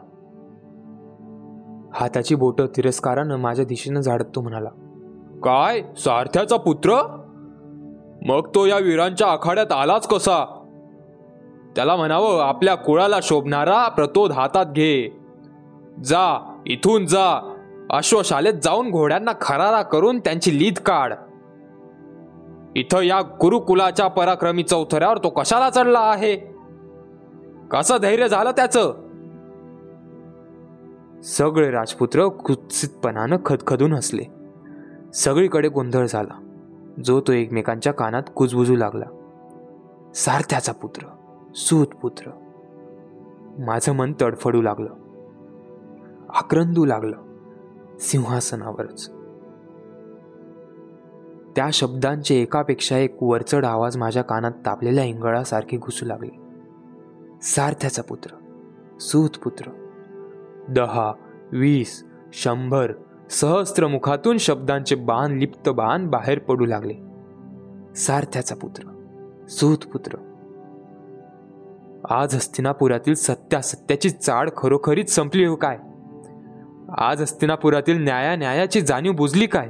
[1.94, 4.68] हाताची बोटं तिरस्कारानं माझ्या दिशेनं झाडत तो म्हणाला.
[5.42, 5.83] काय?
[5.96, 6.94] सारथ्याचा पुत्र?
[8.27, 10.64] मग तो या वीरांच्या आखाड्यात आलाच कसा?
[11.77, 15.18] त्याला म्हणावं आपल्या कुळाला शोभणारा प्रतोद हातात घे.
[16.05, 17.55] जा इथून जा.
[17.90, 21.14] अश्वशालेत जाऊन घोड्यांना खरारा करून त्यांची लीद काढ.
[22.77, 26.37] इथं या गुरुकुलाच्या पराक्रमी चौथऱ्यावर तो कशाला चढला आहे?
[27.70, 29.08] कसं धैर्य झालं त्याचं?
[31.22, 34.22] सगळे राजपुत्र कुत्सितपणानं खदखदून हसले.
[35.14, 36.44] सगळीकडे गोंधळ झाला.
[37.04, 39.04] जो तो एकमेकांच्या कानात कुजबुजू लागला.
[40.14, 41.07] सारथ्याचा पुत्र
[41.54, 42.31] सूतपुत्र
[43.59, 44.94] माझं मन तडफडू लागलं.
[46.28, 47.16] आक्रंदू लागलं.
[48.00, 49.11] सिंहासनावरच.
[51.57, 56.40] त्या शब्दांचे एकापेक्षा एक वरचढ आवाज माझ्या कानात तापलेल्या इंगळासारखे घुसू लागले.
[57.42, 58.35] सारथ्याचा पुत्र
[59.00, 59.77] सूतपुत्र पुत्र.
[60.68, 61.12] दहा
[61.52, 62.92] वीस शंभर
[63.31, 66.94] सहस्त्र मुखातून शब्दांचे बाण लिप्त बाण बाहेर पडू लागले.
[67.96, 68.83] सारथ्याचा पुत्र
[69.48, 70.16] सूत पुत्र.
[72.11, 75.78] आज हस्तिनापुरातील सत्यासत्याची चाड खरोखरीच संपली हो काय?
[76.98, 79.68] आज हस्तिनापुरातील न्याया न्यायाची जाणीव बुजली काय?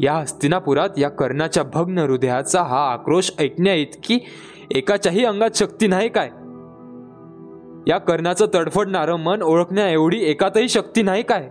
[0.00, 4.18] या हस्तिनापुरात या कर्णाच्या भग्न हृदयाचा हा आक्रोश ऐकण्या इतकी
[4.70, 6.30] एकाच्याही अंगात शक्ती नाही काय?
[7.86, 11.50] या कर्णाचं तडफडणारं मन ओळखण्या एवढी एकातही शक्ती नाही काय?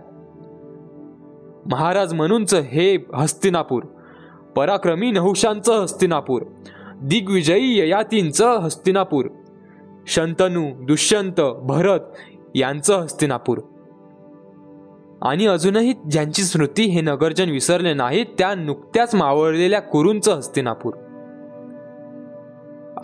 [1.72, 3.82] महाराज म्हणूनच हे हस्तिनापूर
[4.56, 6.42] पराक्रमी नहुशांचं हस्तिनापूर
[7.02, 9.26] दिग्विजयी ययातींचं हस्तिनापूर
[10.06, 12.00] शंतनू दुष्यंत भरत
[12.54, 13.58] यांचं हस्तिनापूर.
[15.22, 20.94] आणि अजूनही ज्यांची स्मृती हे नगरजन विसरले नाहीत त्या नुकत्याच मावळलेल्या कुरूंचं हस्तिनापूर.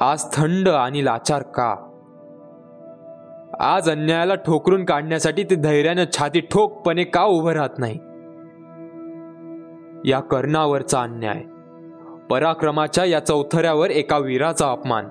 [0.00, 1.85] आज थंड आणि लाचार का
[3.60, 7.94] आज अन्यायाला ठोकरून काढण्यासाठी ते धैर्यानं छाती ठोकपणे का उभं राहत नाही?
[10.10, 11.42] या कर्णावरचा अन्याय
[12.30, 15.08] पराक्रमाच्या या चौथऱ्यावर एका वीराचा अपमान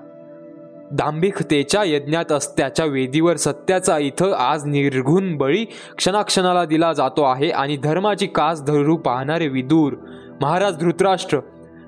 [0.92, 5.64] दांभिकतेच्या यज्ञात असत्याच्या वेदीवर सत्याचा इथं आज निर्घुण बळी
[5.96, 9.92] क्षणाक्षणाला दिला जातो आहे आणि धर्माची कास धरू पाहणारे विदूर
[10.40, 11.38] महाराज धृतराष्ट्र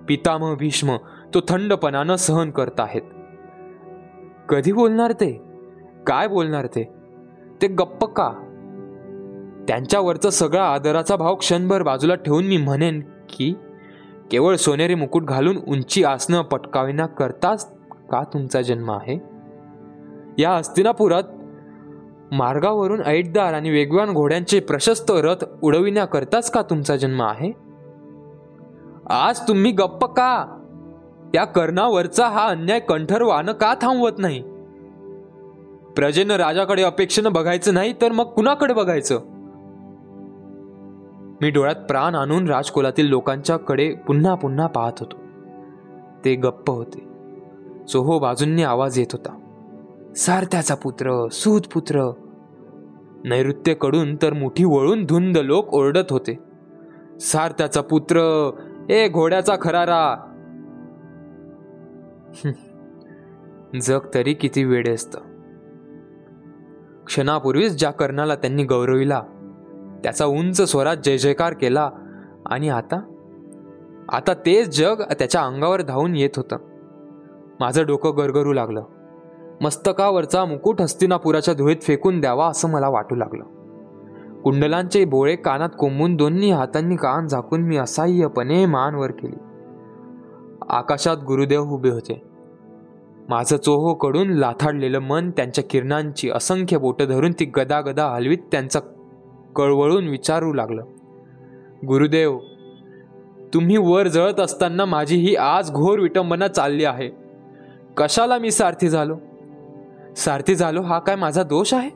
[0.08, 0.96] पितामह भीष्म
[1.34, 3.02] तो थंडपणानं सहन करत आहेत.
[4.48, 5.47] कधी बोलणार ते?
[6.08, 6.92] काय बोलणार ते?
[7.62, 8.30] ते गप्प का?
[9.68, 13.54] त्यांच्यावरचा सगळा आदराचा भाव क्षणभर बाजूला ठेवून मी म्हणेन की
[14.30, 17.72] केवळ सोनेरी मुकुट घालून उंची आसनं पटकाविना करताच
[18.12, 19.18] का तुमचा जन्म आहे?
[20.38, 21.22] या हस्तिनापुरात
[22.32, 27.52] मार्गावरून ऐटदार आणि वेगवान घोड्यांचे प्रशस्त रथ उडविण्याकरताच का तुमचा जन्म आहे?
[29.10, 30.46] आज तुम्ही गप्प का?
[31.34, 34.57] या कर्णावरचा हा अन्याय कंठरवानं का थांबवत नाही?
[35.98, 39.20] प्रजेनं राजाकडे अपेक्षेनं बघायचं नाही तर मग कुणाकडे बघायचं?
[41.40, 45.16] मी डोळ्यात प्राण आणून राजकुलातील लोकांच्याकडे पुन्हा पुन्हा पाहत होतो.
[46.24, 47.08] ते गप्प होते.
[47.88, 49.38] चोहो बाजूंनी आवाज येत होता.
[50.16, 52.12] सारथ्याचा पुत्र सूत पुत्र.
[54.22, 56.38] तर मुठी वळून धुंद लोक ओरडत होते.
[57.20, 58.50] सारथ्याचा पुत्र
[58.90, 60.16] ए घोड्याचा खरारा.
[63.82, 65.20] जग तरी किती वेळे असतं.
[67.08, 69.22] क्षणापूर्वीच ज्या कर्णाला त्यांनी गौरविला
[70.02, 71.90] त्याचा उंच स्वरात जय जयकार केला
[72.46, 73.00] आणि आता?
[74.12, 76.56] आता तेच जग त्याच्या अंगावर धावून येत होतं.
[77.60, 78.84] माझं डोकं गरगरू लागलं.
[79.60, 83.44] मस्तकावरचा मुकुट हस्तिनापुराच्या धुळीत फेकून द्यावा असं मला वाटू लागलं.
[84.42, 89.36] कुंडलांचे बोळे कानात कोंबून दोन्ही हातांनी कान झाकून मी असह्यपणे मान वर केली.
[90.68, 92.27] आकाशात गुरुदेव उभे होते.
[93.28, 98.80] माझं चोहोकडून लाथाडलेलं मन त्यांच्या किरणांची असंख्य बोटं धरून ती गदा गदा हलवीत त्यांचा
[99.56, 100.84] कळवळून विचारू लागलं.
[101.88, 102.38] गुरुदेव
[103.54, 107.10] तुम्ही वर जळत असताना माझी ही आज घोर विटंबना चालली आहे.
[107.96, 109.16] कशाला मी सारथी झालो?
[110.16, 111.90] सारथी झालो हा काय माझा दोष आहे?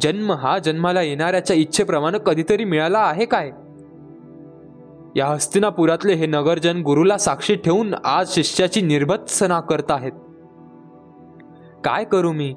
[0.00, 3.50] जन्म हा जन्माला येणाऱ्याच्या इच्छेप्रमाणे कधीतरी मिळाला आहे काय?
[5.18, 10.12] या हस्तिनापुरातले हे नगरजन गुरुला साक्षी ठेवून आज शिष्याची निर्भत्सना करत आहेत.
[11.84, 12.54] काय करू मी?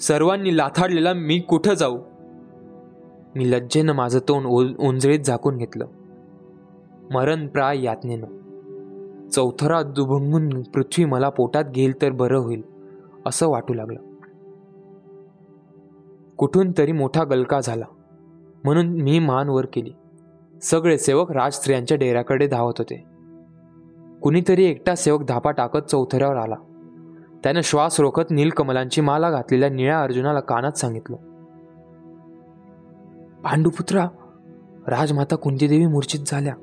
[0.00, 1.98] सर्वांनी लाथाडलेला मी कुठं जाऊ?
[3.36, 4.46] मी लज्जेनं माझं तोंड
[4.78, 5.86] ओंजळीत झाकून घेतलं.
[7.10, 9.28] मरण प्राय यातनेनं.
[9.28, 12.62] चौथरा दुभंगून पृथ्वी मला पोटात घेईल तर बरं होईल
[13.26, 14.00] असं वाटू लागलं.
[16.36, 17.84] कुठून तरी मोठा गलका झाला
[18.64, 19.92] म्हणून मी मान वर केली.
[20.62, 23.04] सगळे सेवक राजस्त्रियांच्या डेऱ्याकडे धावत होते.
[24.22, 26.54] कुणीतरी एकटा सेवक धापा टाकत चौथऱ्यावर आला.
[27.44, 31.16] त्यानं श्वास रोखत नीलकमलांची माला घातलेल्या निळ्या अर्जुनाला कानात सांगितलं
[33.44, 34.08] पांडुपुत्रा
[34.86, 36.54] राजमाता कुंतीदेवी मूर्छित झाल्या.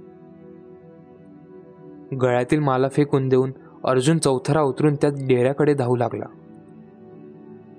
[2.22, 3.52] गळ्यातील माला फेकून देऊन
[3.84, 6.26] अर्जुन चौथरा उतरून त्या डेऱ्याकडे धावू लागला.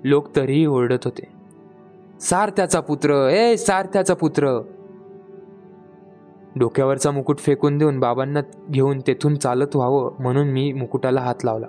[0.03, 1.27] लोक तरीही ओरडत होते
[2.19, 4.61] सारथ्याचा पुत्र ए सारथ्याचा पुत्र!
[6.55, 8.39] डोक्यावरचा मुकुट फेकून देऊन बाबांना
[8.71, 11.67] घेऊन तेथून चालत व्हावं म्हणून मी मुकुटाला हात लावला.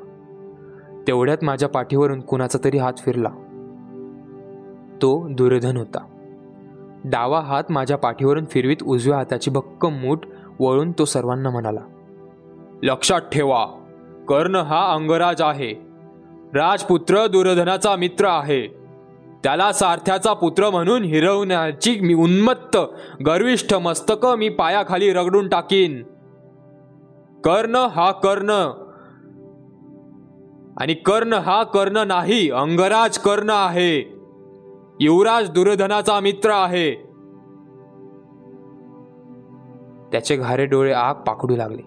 [1.07, 3.29] तेवढ्यात माझ्या पाठीवरून कुणाचा तरी हात फिरला.
[5.03, 5.99] तो दुर्योधन होता.
[7.05, 10.19] डावा हात माझ्या पाठीवरून फिरवीत उजव्या हाताची भक्कम मूठ
[10.61, 11.81] वळून तो सर्वांना म्हणाला
[12.83, 13.67] लक्षात ठेवा
[14.29, 15.73] कर्ण हा अंगराज आहे.
[16.55, 18.76] राजपुत्र दुर्योधनाचा मित्र आहे.
[19.45, 22.77] त्याला सारथ्याचा पुत्र म्हणून हिरवण्याची मी उन्मत्त
[23.27, 26.03] गर्विष्ठ मस्तक मी पायाखाली रगडून टाकीन.
[27.45, 28.51] कर्ण हा कर्ण.
[30.81, 34.15] आणि कर्ण हा कर्ण नाही अंगराज कर्ण आहे.
[35.01, 36.95] युवराज दुर्योधनाचा मित्र आहे.
[40.13, 41.83] त्याचे घारे डोळे आग पाकडू लागले.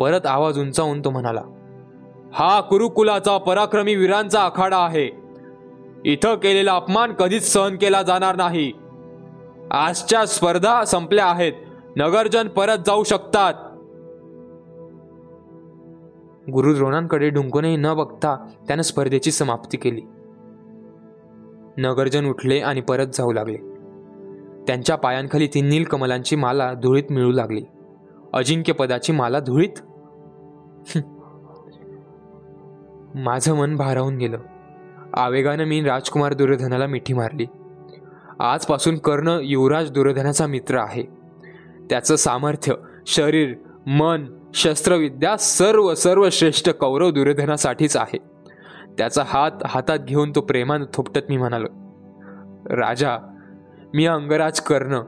[0.00, 1.42] परत आवाज उंचावून तो म्हणाला
[2.32, 5.21] हा कुरुकुलाचा पराक्रमी वीरांचा आखाडा आहे.
[6.04, 8.72] इथं केलेला अपमान कधीच सहन केला जाणार नाही.
[9.70, 11.52] आजच्या स्पर्धा संपल्या आहेत.
[11.96, 13.54] नगरजन परत जाऊ शकतात.
[16.52, 20.00] गुरु द्रोणांकडे ढुंकूनही न बघता त्यानं स्पर्धेची समाप्ती केली.
[21.78, 23.58] नगरजन उठले आणि परत जाऊ लागले.
[24.66, 27.62] त्यांच्या पायांखाली ती नीलकमलांची माला धुळीत मिळू लागली.
[28.32, 29.80] अजिंक्यपदाची माला धुळीत?
[33.14, 34.38] माझं मन भारावून गेलं.
[35.14, 37.46] आवेगानं मी राजकुमार दुर्योधनाला मिठी मारली.
[38.40, 41.02] आजपासून कर्ण युवराज दुर्योधनाचा मित्र आहे.
[41.90, 42.74] त्याचं सामर्थ्य
[43.06, 43.54] शरीर
[43.86, 48.18] मन शस्त्रविद्या सर्व सर्व श्रेष्ठ कौरव दुर्योधनासाठीच आहे.
[48.98, 51.66] त्याचा हात हातात घेऊन तो प्रेमानं थोपटत मी म्हणालो
[52.76, 53.18] राजा
[53.94, 55.00] मी अंगराज कर्ण.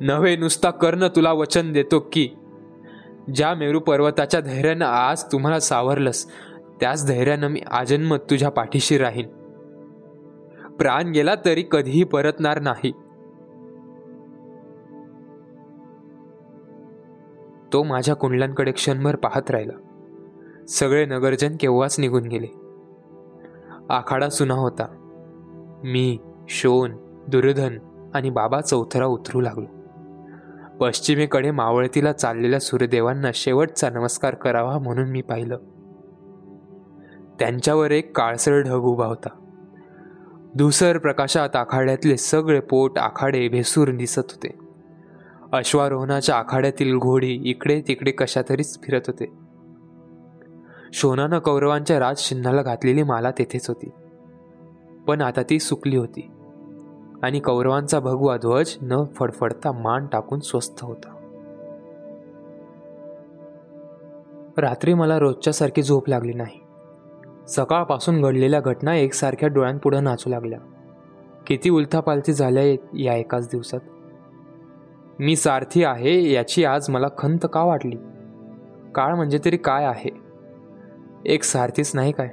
[0.00, 2.28] नव्हे नुसता कर्ण तुला वचन देतो की
[3.34, 6.26] ज्या मेरू पर्वताच्या धैर्यानं आज तुम्हाला सावरलंस
[6.80, 9.28] त्याच धैर्यानं मी आजन्म तुझ्या पाठीशी राहीन.
[10.78, 12.92] प्राण गेला तरी कधीही परतणार नाही.
[17.72, 19.72] तो माझ्या कुंडलांकडे क्षणभर पाहत राहिला.
[20.68, 22.46] सगळे नगरजन केव्हाच निघून गेले.
[23.90, 24.86] आखाडा सुना होता.
[25.84, 26.92] मी शोन
[27.28, 27.78] दुर्योधन
[28.14, 29.66] आणि बाबा चौथरा उतरू लागलो.
[30.80, 35.58] पश्चिमेकडे मावळतीला चाललेल्या सूर्यदेवांना शेवटचा नमस्कार करावा म्हणून मी पाहिलं.
[37.40, 39.28] त्यांच्यावर एक काळसर ढग उभा होता.
[40.56, 44.58] धुसर प्रकाशात आखाड्यातले सगळे पोट आखाडे भेसूर दिसत होते.
[45.52, 49.32] अश्वारोहणाच्या आखाड्यातील घोडी इकडे तिकडे कशातरीच फिरत होते.
[50.92, 53.90] शोनानं कौरवांच्या राजचिन्हाला घातलेली माला तेथेच होती.
[55.06, 56.30] पण आता ती सुकली होती
[57.22, 61.16] आणि कौरवांचा भगवा ध्वज न फडफडता मान टाकून स्वस्थ होता.
[64.58, 66.59] रात्री मला रोजच्यासारखी झोप लागली नाही.
[67.50, 70.58] सकाळपासून घडलेल्या घटना एकसारख्या डोळ्यांपुढं नाचू लागल्या.
[71.46, 72.62] किती उलथापालथी झाल्या
[73.02, 73.80] या एकाच दिवसात?
[75.18, 77.96] मी सारथी आहे याची आज मला खंत का वाटली?
[78.94, 80.10] काळ म्हणजे तरी काय आहे?
[81.24, 82.28] एक सारथीच नाही काय?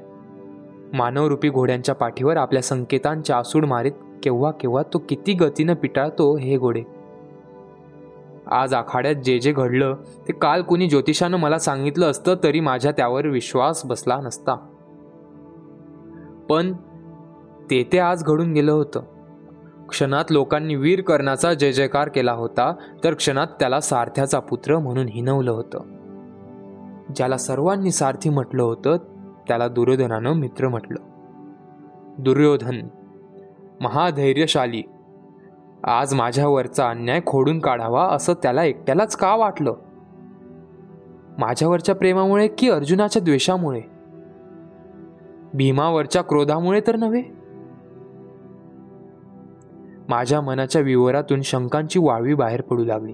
[0.94, 3.92] मानवरूपी घोड्यांच्या पाठीवर आपल्या संकेतांच्या आसूड मारीत
[4.24, 6.84] केव्हा केव्हा तो किती गतीनं पिटाळतो हे घोडे.
[8.48, 9.96] आज आखाड्यात जे जे घडलं
[10.28, 14.74] ते काल कुणी ज्योतिषानं मला सांगितलं असतं तरी माझ्या त्यावर विश्वास बसला नसता.
[16.50, 16.74] पण
[17.70, 19.02] ते ते आज घडून गेलं होतं.
[19.90, 25.52] क्षणात लोकांनी वीर कर्णाचा जय जयकार केला होता तर क्षणात त्याला सारथ्याचा पुत्र म्हणून हिनवलं
[25.52, 25.80] होतं.
[27.16, 28.98] ज्याला सर्वांनी सारथी म्हटलं होतं
[29.48, 31.00] त्याला दुर्योधनानं मित्र म्हटलं.
[32.18, 32.88] दुर्योधन
[33.82, 34.84] महाधैर्यशाली
[35.84, 39.74] आज माझ्यावरचा अन्याय खोडून काढावा असं त्याला एकट्यालाच का वाटलं?
[41.38, 43.97] माझ्यावरच्या प्रेमामुळे की अर्जुनाच्या द्वेषामुळे?
[45.54, 47.24] भीमावरच्या क्रोधामुळे तर नव्हे?
[50.10, 53.14] माझ्या मनाच्या विवरातून शंकांची वाळवी बाहेर पडू लागली.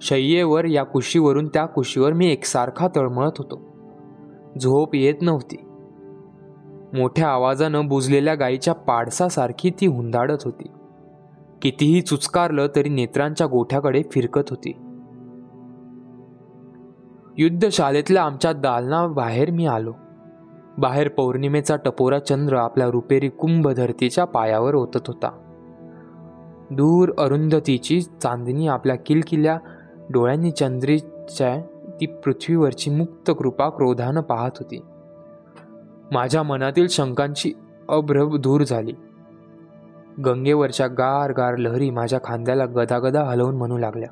[0.00, 3.60] शय्येवर या कुशीवरून त्या कुशीवर मी एकसारखा तळमळत होतो.
[4.60, 5.56] झोप येत नव्हती.
[6.98, 10.68] मोठ्या आवाजानं बुजलेल्या गायीच्या पाडसासारखी ती हुंदाडत होती.
[11.62, 14.72] कितीही चुचकारलं तरी नेत्रांच्या गोठ्याकडे फिरकत होती.
[17.38, 19.92] युद्धशाळेतल्या आमच्या दालना बाहेर मी आलो.
[20.78, 25.30] बाहेर पौर्णिमेचा टपोरा चंद्र आपल्या रुपेरी कुंभ धरतीच्या पायावर ओतत होता.
[26.70, 29.58] दूर अरुंधतीची चांदणी आपल्या किलकिल्या
[30.10, 31.60] डोळ्यांनी चंद्रीच्या
[32.00, 34.82] ती पृथ्वीवरची मुक्त कृपा क्रोधानं पाहत होती.
[36.12, 37.52] माझ्या मनातील शंकांची
[37.88, 38.92] अभ्रभ दूर झाली.
[40.24, 44.08] गंगेवरच्या गार गार लहरी माझ्या खांद्याला गदागदा हलवून म्हणू लागल्या.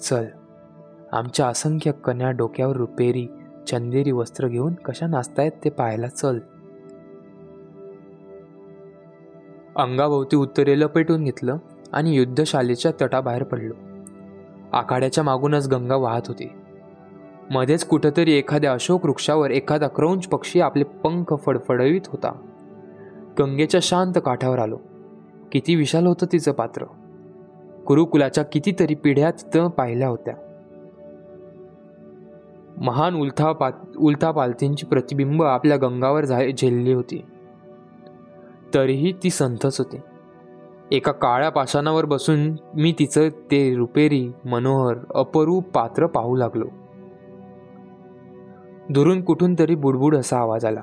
[0.00, 0.24] चल
[1.12, 3.26] आमच्या असंख्य कन्या डोक्यावर रुपेरी
[3.66, 6.38] चंदेरी वस्त्र घेऊन कशा नाचतायत ते पाहायला चल.
[9.76, 11.56] अंगाभोवती उत्तरेला पेटून घेतलं
[11.92, 13.74] आणि युद्धशालेच्या तटाबाहेर पडलो.
[14.72, 16.52] आखाड्याच्या मागूनच गंगा वाहत होती.
[17.50, 22.32] मध्येच कुठंतरी एखाद्या अशोक वृक्षावर एखादा क्रौंच पक्षी आपले पंख फडफडवीत होता.
[23.38, 24.78] गंगेच्या शांत काठावर आलो.
[25.52, 26.84] किती विशाल होतं तिचं पात्र.
[27.88, 30.34] गुरुकुलाच्या कितीतरी पिढ्या तिथं पाहिल्या होत्या.
[32.82, 37.24] महान उलथा पा उलथा पालथींची प्रतिबिंब आपल्या गंगावर झा झेलली होती.
[38.74, 39.96] तरीही ती संथच होती.
[40.92, 46.64] एका काळ्या पाषाणावर बसून मी तिचं ते रुपेरी मनोहर अपरूप पात्र पाहू लागलो.
[48.90, 50.82] दुरून कुठून तरी बुडबुड असा आवाज आला.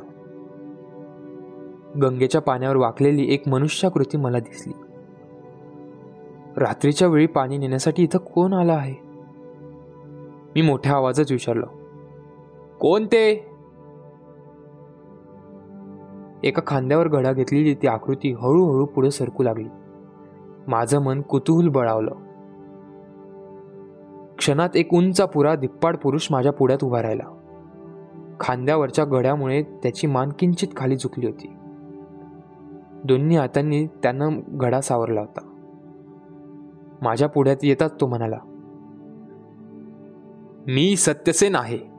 [2.01, 4.73] गंगेच्या पाण्यावर वाकलेली एक मनुष्याकृती मला दिसली.
[6.57, 8.95] रात्रीच्या वेळी पाणी नेण्यासाठी इथं कोण आला आहे?
[10.55, 11.80] मी मोठ्या आवाजात विचारलो.
[12.81, 13.29] कोण ते
[16.43, 19.69] एका खांद्यावर घडा घेतलेली ती आकृती हळूहळू पुढे सरकू लागली.
[20.67, 22.11] माझं मन कुतूहल बळावलं.
[24.37, 27.23] क्षणात एक उंचा पुरा धिप्पाड पुरुष माझ्या पुढ्यात उभा राहिला.
[28.39, 31.53] खांद्यावरच्या गड्यामुळे त्याची मान किंचित खाली झुकली होती.
[33.03, 35.41] दोन्ही हातांनी त्यानं घडा सावरला होता.
[37.01, 38.37] माझ्या पुढ्यात येताच तो म्हणाला
[40.67, 41.90] मी सत्यसेन आहे.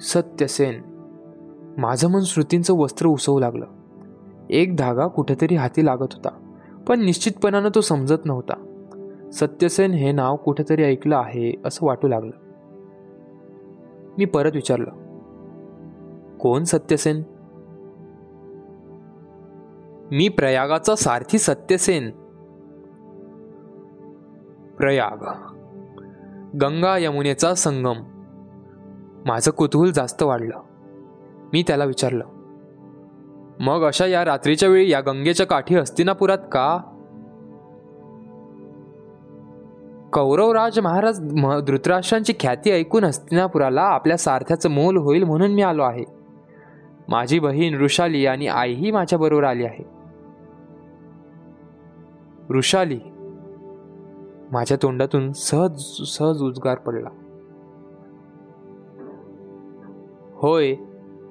[0.00, 0.82] सत्यसेन
[1.78, 3.66] माझं मन श्रुतींचं वस्त्र उसवू लागलं.
[4.50, 6.52] एक धागा कुठेतरी हाती लागत होता
[6.88, 8.54] पण निश्चितपणानं तो समजत नव्हता.
[9.32, 12.30] सत्यसेन हे नाव कुठेतरी ऐकलं आहे असं वाटू लागलं.
[14.18, 14.90] मी परत विचारलं
[16.36, 17.22] कोण सत्यसेन
[20.12, 22.10] मी प्रयागाचा सारथी सत्यसेन
[24.76, 25.24] प्रयाग
[26.56, 28.13] गंगा यमुनेचा संगम.
[29.24, 30.60] माझं कुतूहल जास्त वाढलं.
[31.52, 32.24] मी त्याला विचारलं
[33.60, 36.78] मग अशा या रात्रीच्या वेळी या गंगेच्या काठी हस्तिनापुरात का?
[40.12, 41.20] कौरवराज महाराज
[41.66, 46.04] धृतराष्ट्रांची ख्याती ऐकून हस्तिनापुराला आपल्या सारथ्याचं मोल होईल म्हणून मी आलो आहे.
[47.08, 49.84] माझी बहीण ऋषाली आणि आईही माझ्याबरोबर आली आहे.
[52.50, 53.00] ऋषाली
[54.52, 57.08] माझ्या तोंडातून सहज सहज उद्गार पडला.
[60.44, 60.74] होय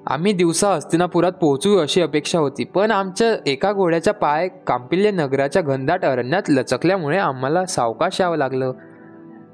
[0.06, 6.04] आम्ही दिवसा हस्तिनापुरात पोहोचू अशी अपेक्षा होती पण आमच्या एका घोड्याच्या पाय कांपिल्य नगराच्या घनदाट
[6.04, 8.72] अरण्यात लचकल्यामुळे आम्हाला सावकाश यावं लागलं.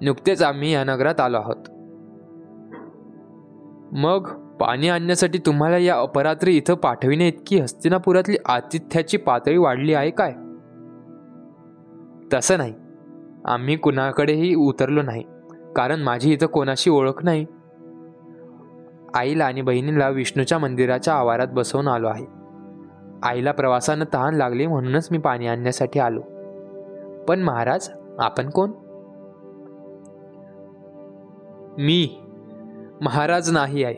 [0.00, 1.56] नुकतेच आम्ही या नगरात आलो आहोत.
[3.92, 4.26] मग
[4.60, 10.32] पाणी आणण्यासाठी तुम्हाला या अपरात्री इथं पाठविणे इतकी हस्तिनापुरातली आतिथ्याची पातळी वाढली आहे काय?
[12.32, 12.74] तसं नाही.
[13.44, 15.22] आम्ही कुणाकडेही उतरलो नाही
[15.76, 17.46] कारण माझी इथं कोणाशी ओळख नाही.
[19.14, 22.26] आईला आणि बहिणीला विष्णूच्या मंदिराच्या आवारात बसवून आलो आहे.
[23.22, 26.20] आईला प्रवासानं तहान लागली म्हणूनच मी पाणी आणण्यासाठी आलो.
[27.28, 28.70] पण महाराज आपण कोण?
[31.78, 32.20] मी.
[33.00, 33.96] महाराज नाही आहे.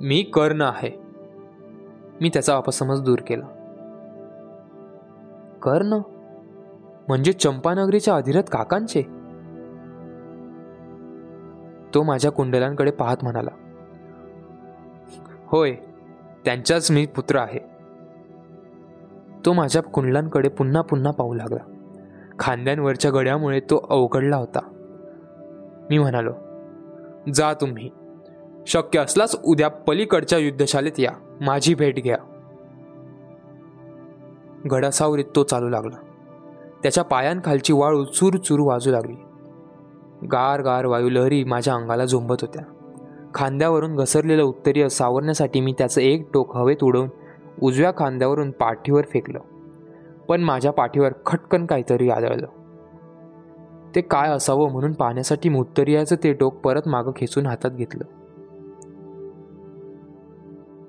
[0.00, 0.90] मी कर्ण आहे.
[2.20, 3.46] मी त्याचा अपसमज दूर केला.
[5.62, 5.98] कर्ण?
[7.08, 9.02] म्हणजे चंपानगरीच्या अधिरथ काकांचे?
[11.94, 13.50] तो माझ्या कुंडलांकडे पाहत म्हणाला.
[15.50, 15.74] होय
[16.44, 17.58] त्यांचाच मी पुत्र आहे.
[19.46, 21.72] तो माझ्या कुंडलांकडे पुन्हा पुन्हा पाहू लागला.
[22.38, 24.60] खांद्यांवरच्या गड्यामुळे तो अवघडला होता.
[25.90, 26.32] मी म्हणालो
[27.34, 27.90] जा तुम्ही.
[28.66, 31.12] शक्य असलाच उद्या पलीकडच्या युद्धशालेत या.
[31.40, 32.18] माझी भेट घ्या.
[34.70, 35.96] गडासावरीत तो चालू लागला.
[36.82, 39.16] त्याच्या पायांखालची वाळू चूर चूर वाजू लागली.
[40.26, 42.62] गार गार वायू लहरी माझ्या अंगाला झोंबत होत्या.
[43.34, 47.08] खांद्यावरून घसरलेलं उत्तरीय सावरण्यासाठी मी त्याचं एक टोक हवेत उडवून
[47.62, 49.38] उजव्या खांद्यावरून पाठीवर फेकलं.
[50.28, 52.46] पण माझ्या पाठीवर खटकन काहीतरी आदळलं.
[53.94, 58.04] ते काय असावं म्हणून पाहण्यासाठी मी उत्तरीयाचं ते टोक परत मागं खेचून हातात घेतलं.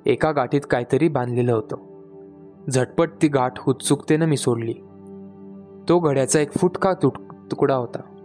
[0.06, 1.76] एका गाठीत काहीतरी बांधलेलं होतं.
[2.70, 4.74] झटपट ती गाठ उत्सुकतेनं मी सोडली.
[5.90, 7.14] तो घड्याचा एक फुटका तुट
[7.52, 8.19] तुकडा होता.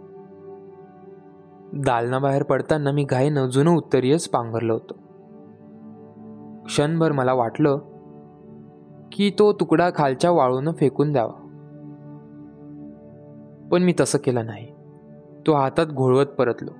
[1.73, 4.93] दालनाबाहेर पडताना मी घाईनं जुनं उत्तरीयच पांघरलं होतं.
[6.63, 7.79] क्षणभर मला वाटलं
[9.11, 11.41] की तो तुकडा खालच्या वाळूनं फेकून द्यावा.
[13.71, 14.67] पण मी तसं केलं नाही.
[15.47, 16.71] तो हातात घोळवत परतलो.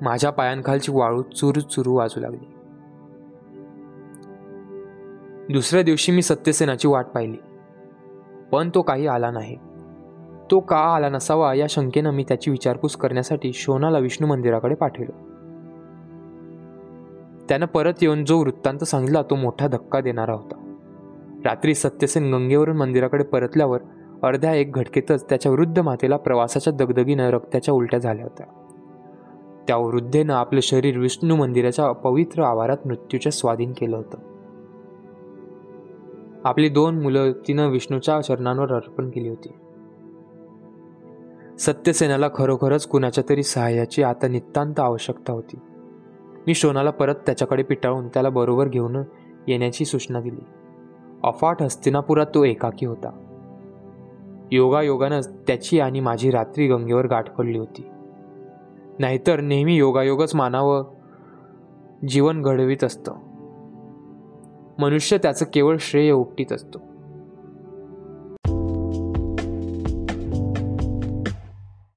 [0.00, 2.52] माझ्या पायांखालची वाळू चुरू चुरू वाजू लागली.
[5.52, 7.38] दुसऱ्या दिवशी मी सत्यसेनाची वाट पाहिली.
[8.52, 9.56] पण तो काही आला नाही.
[10.50, 15.10] तो का आला नसावा या शंकेनं मी त्याची विचारपूस करण्यासाठी शोनाला विष्णू मंदिराकडे पाठवलं.
[17.48, 20.74] त्यानं परत येऊन जो वृत्तांत सांगितला तो मोठा धक्का देणारा होता.
[21.44, 23.80] रात्री सत्यसेन गंगेवरून मंदिराकडे परतल्यावर
[24.22, 28.46] अर्ध्या एक घटकेतच त्याच्या वृद्ध मातेला प्रवासाच्या दगदगीनं रक्ताच्या उलट्या झाल्या होत्या.
[29.68, 34.18] त्या वृद्धेनं आपलं शरीर विष्णू मंदिराच्या पवित्र आवारात मृत्यूच्या स्वाधीन केलं होतं.
[36.44, 39.48] आपली दोन मुलं तिनं विष्णूच्या चरणांवर अर्पण केली होती.
[41.58, 45.56] सत्यसेनाला खरोखरच कुणाच्या तरी सहाय्याची आता नितांत आवश्यकता होती.
[46.46, 48.96] मी शोनाला परत त्याच्याकडे पिटाळून त्याला बरोबर घेऊन
[49.48, 50.44] येण्याची सूचना दिली.
[51.24, 53.10] अफाट हस्तिनापुरात तो एकाकी होता.
[54.52, 57.86] योगायोगानं त्याची आणि माझी रात्री गंगेवर गाठ पडली होती.
[58.98, 60.84] नाहीतर नेहमी योगायोगच मानावं
[62.08, 63.14] जीवन घडवीत असतं.
[64.78, 66.78] मनुष्य त्याचं केवळ श्रेय उपटीत असतो.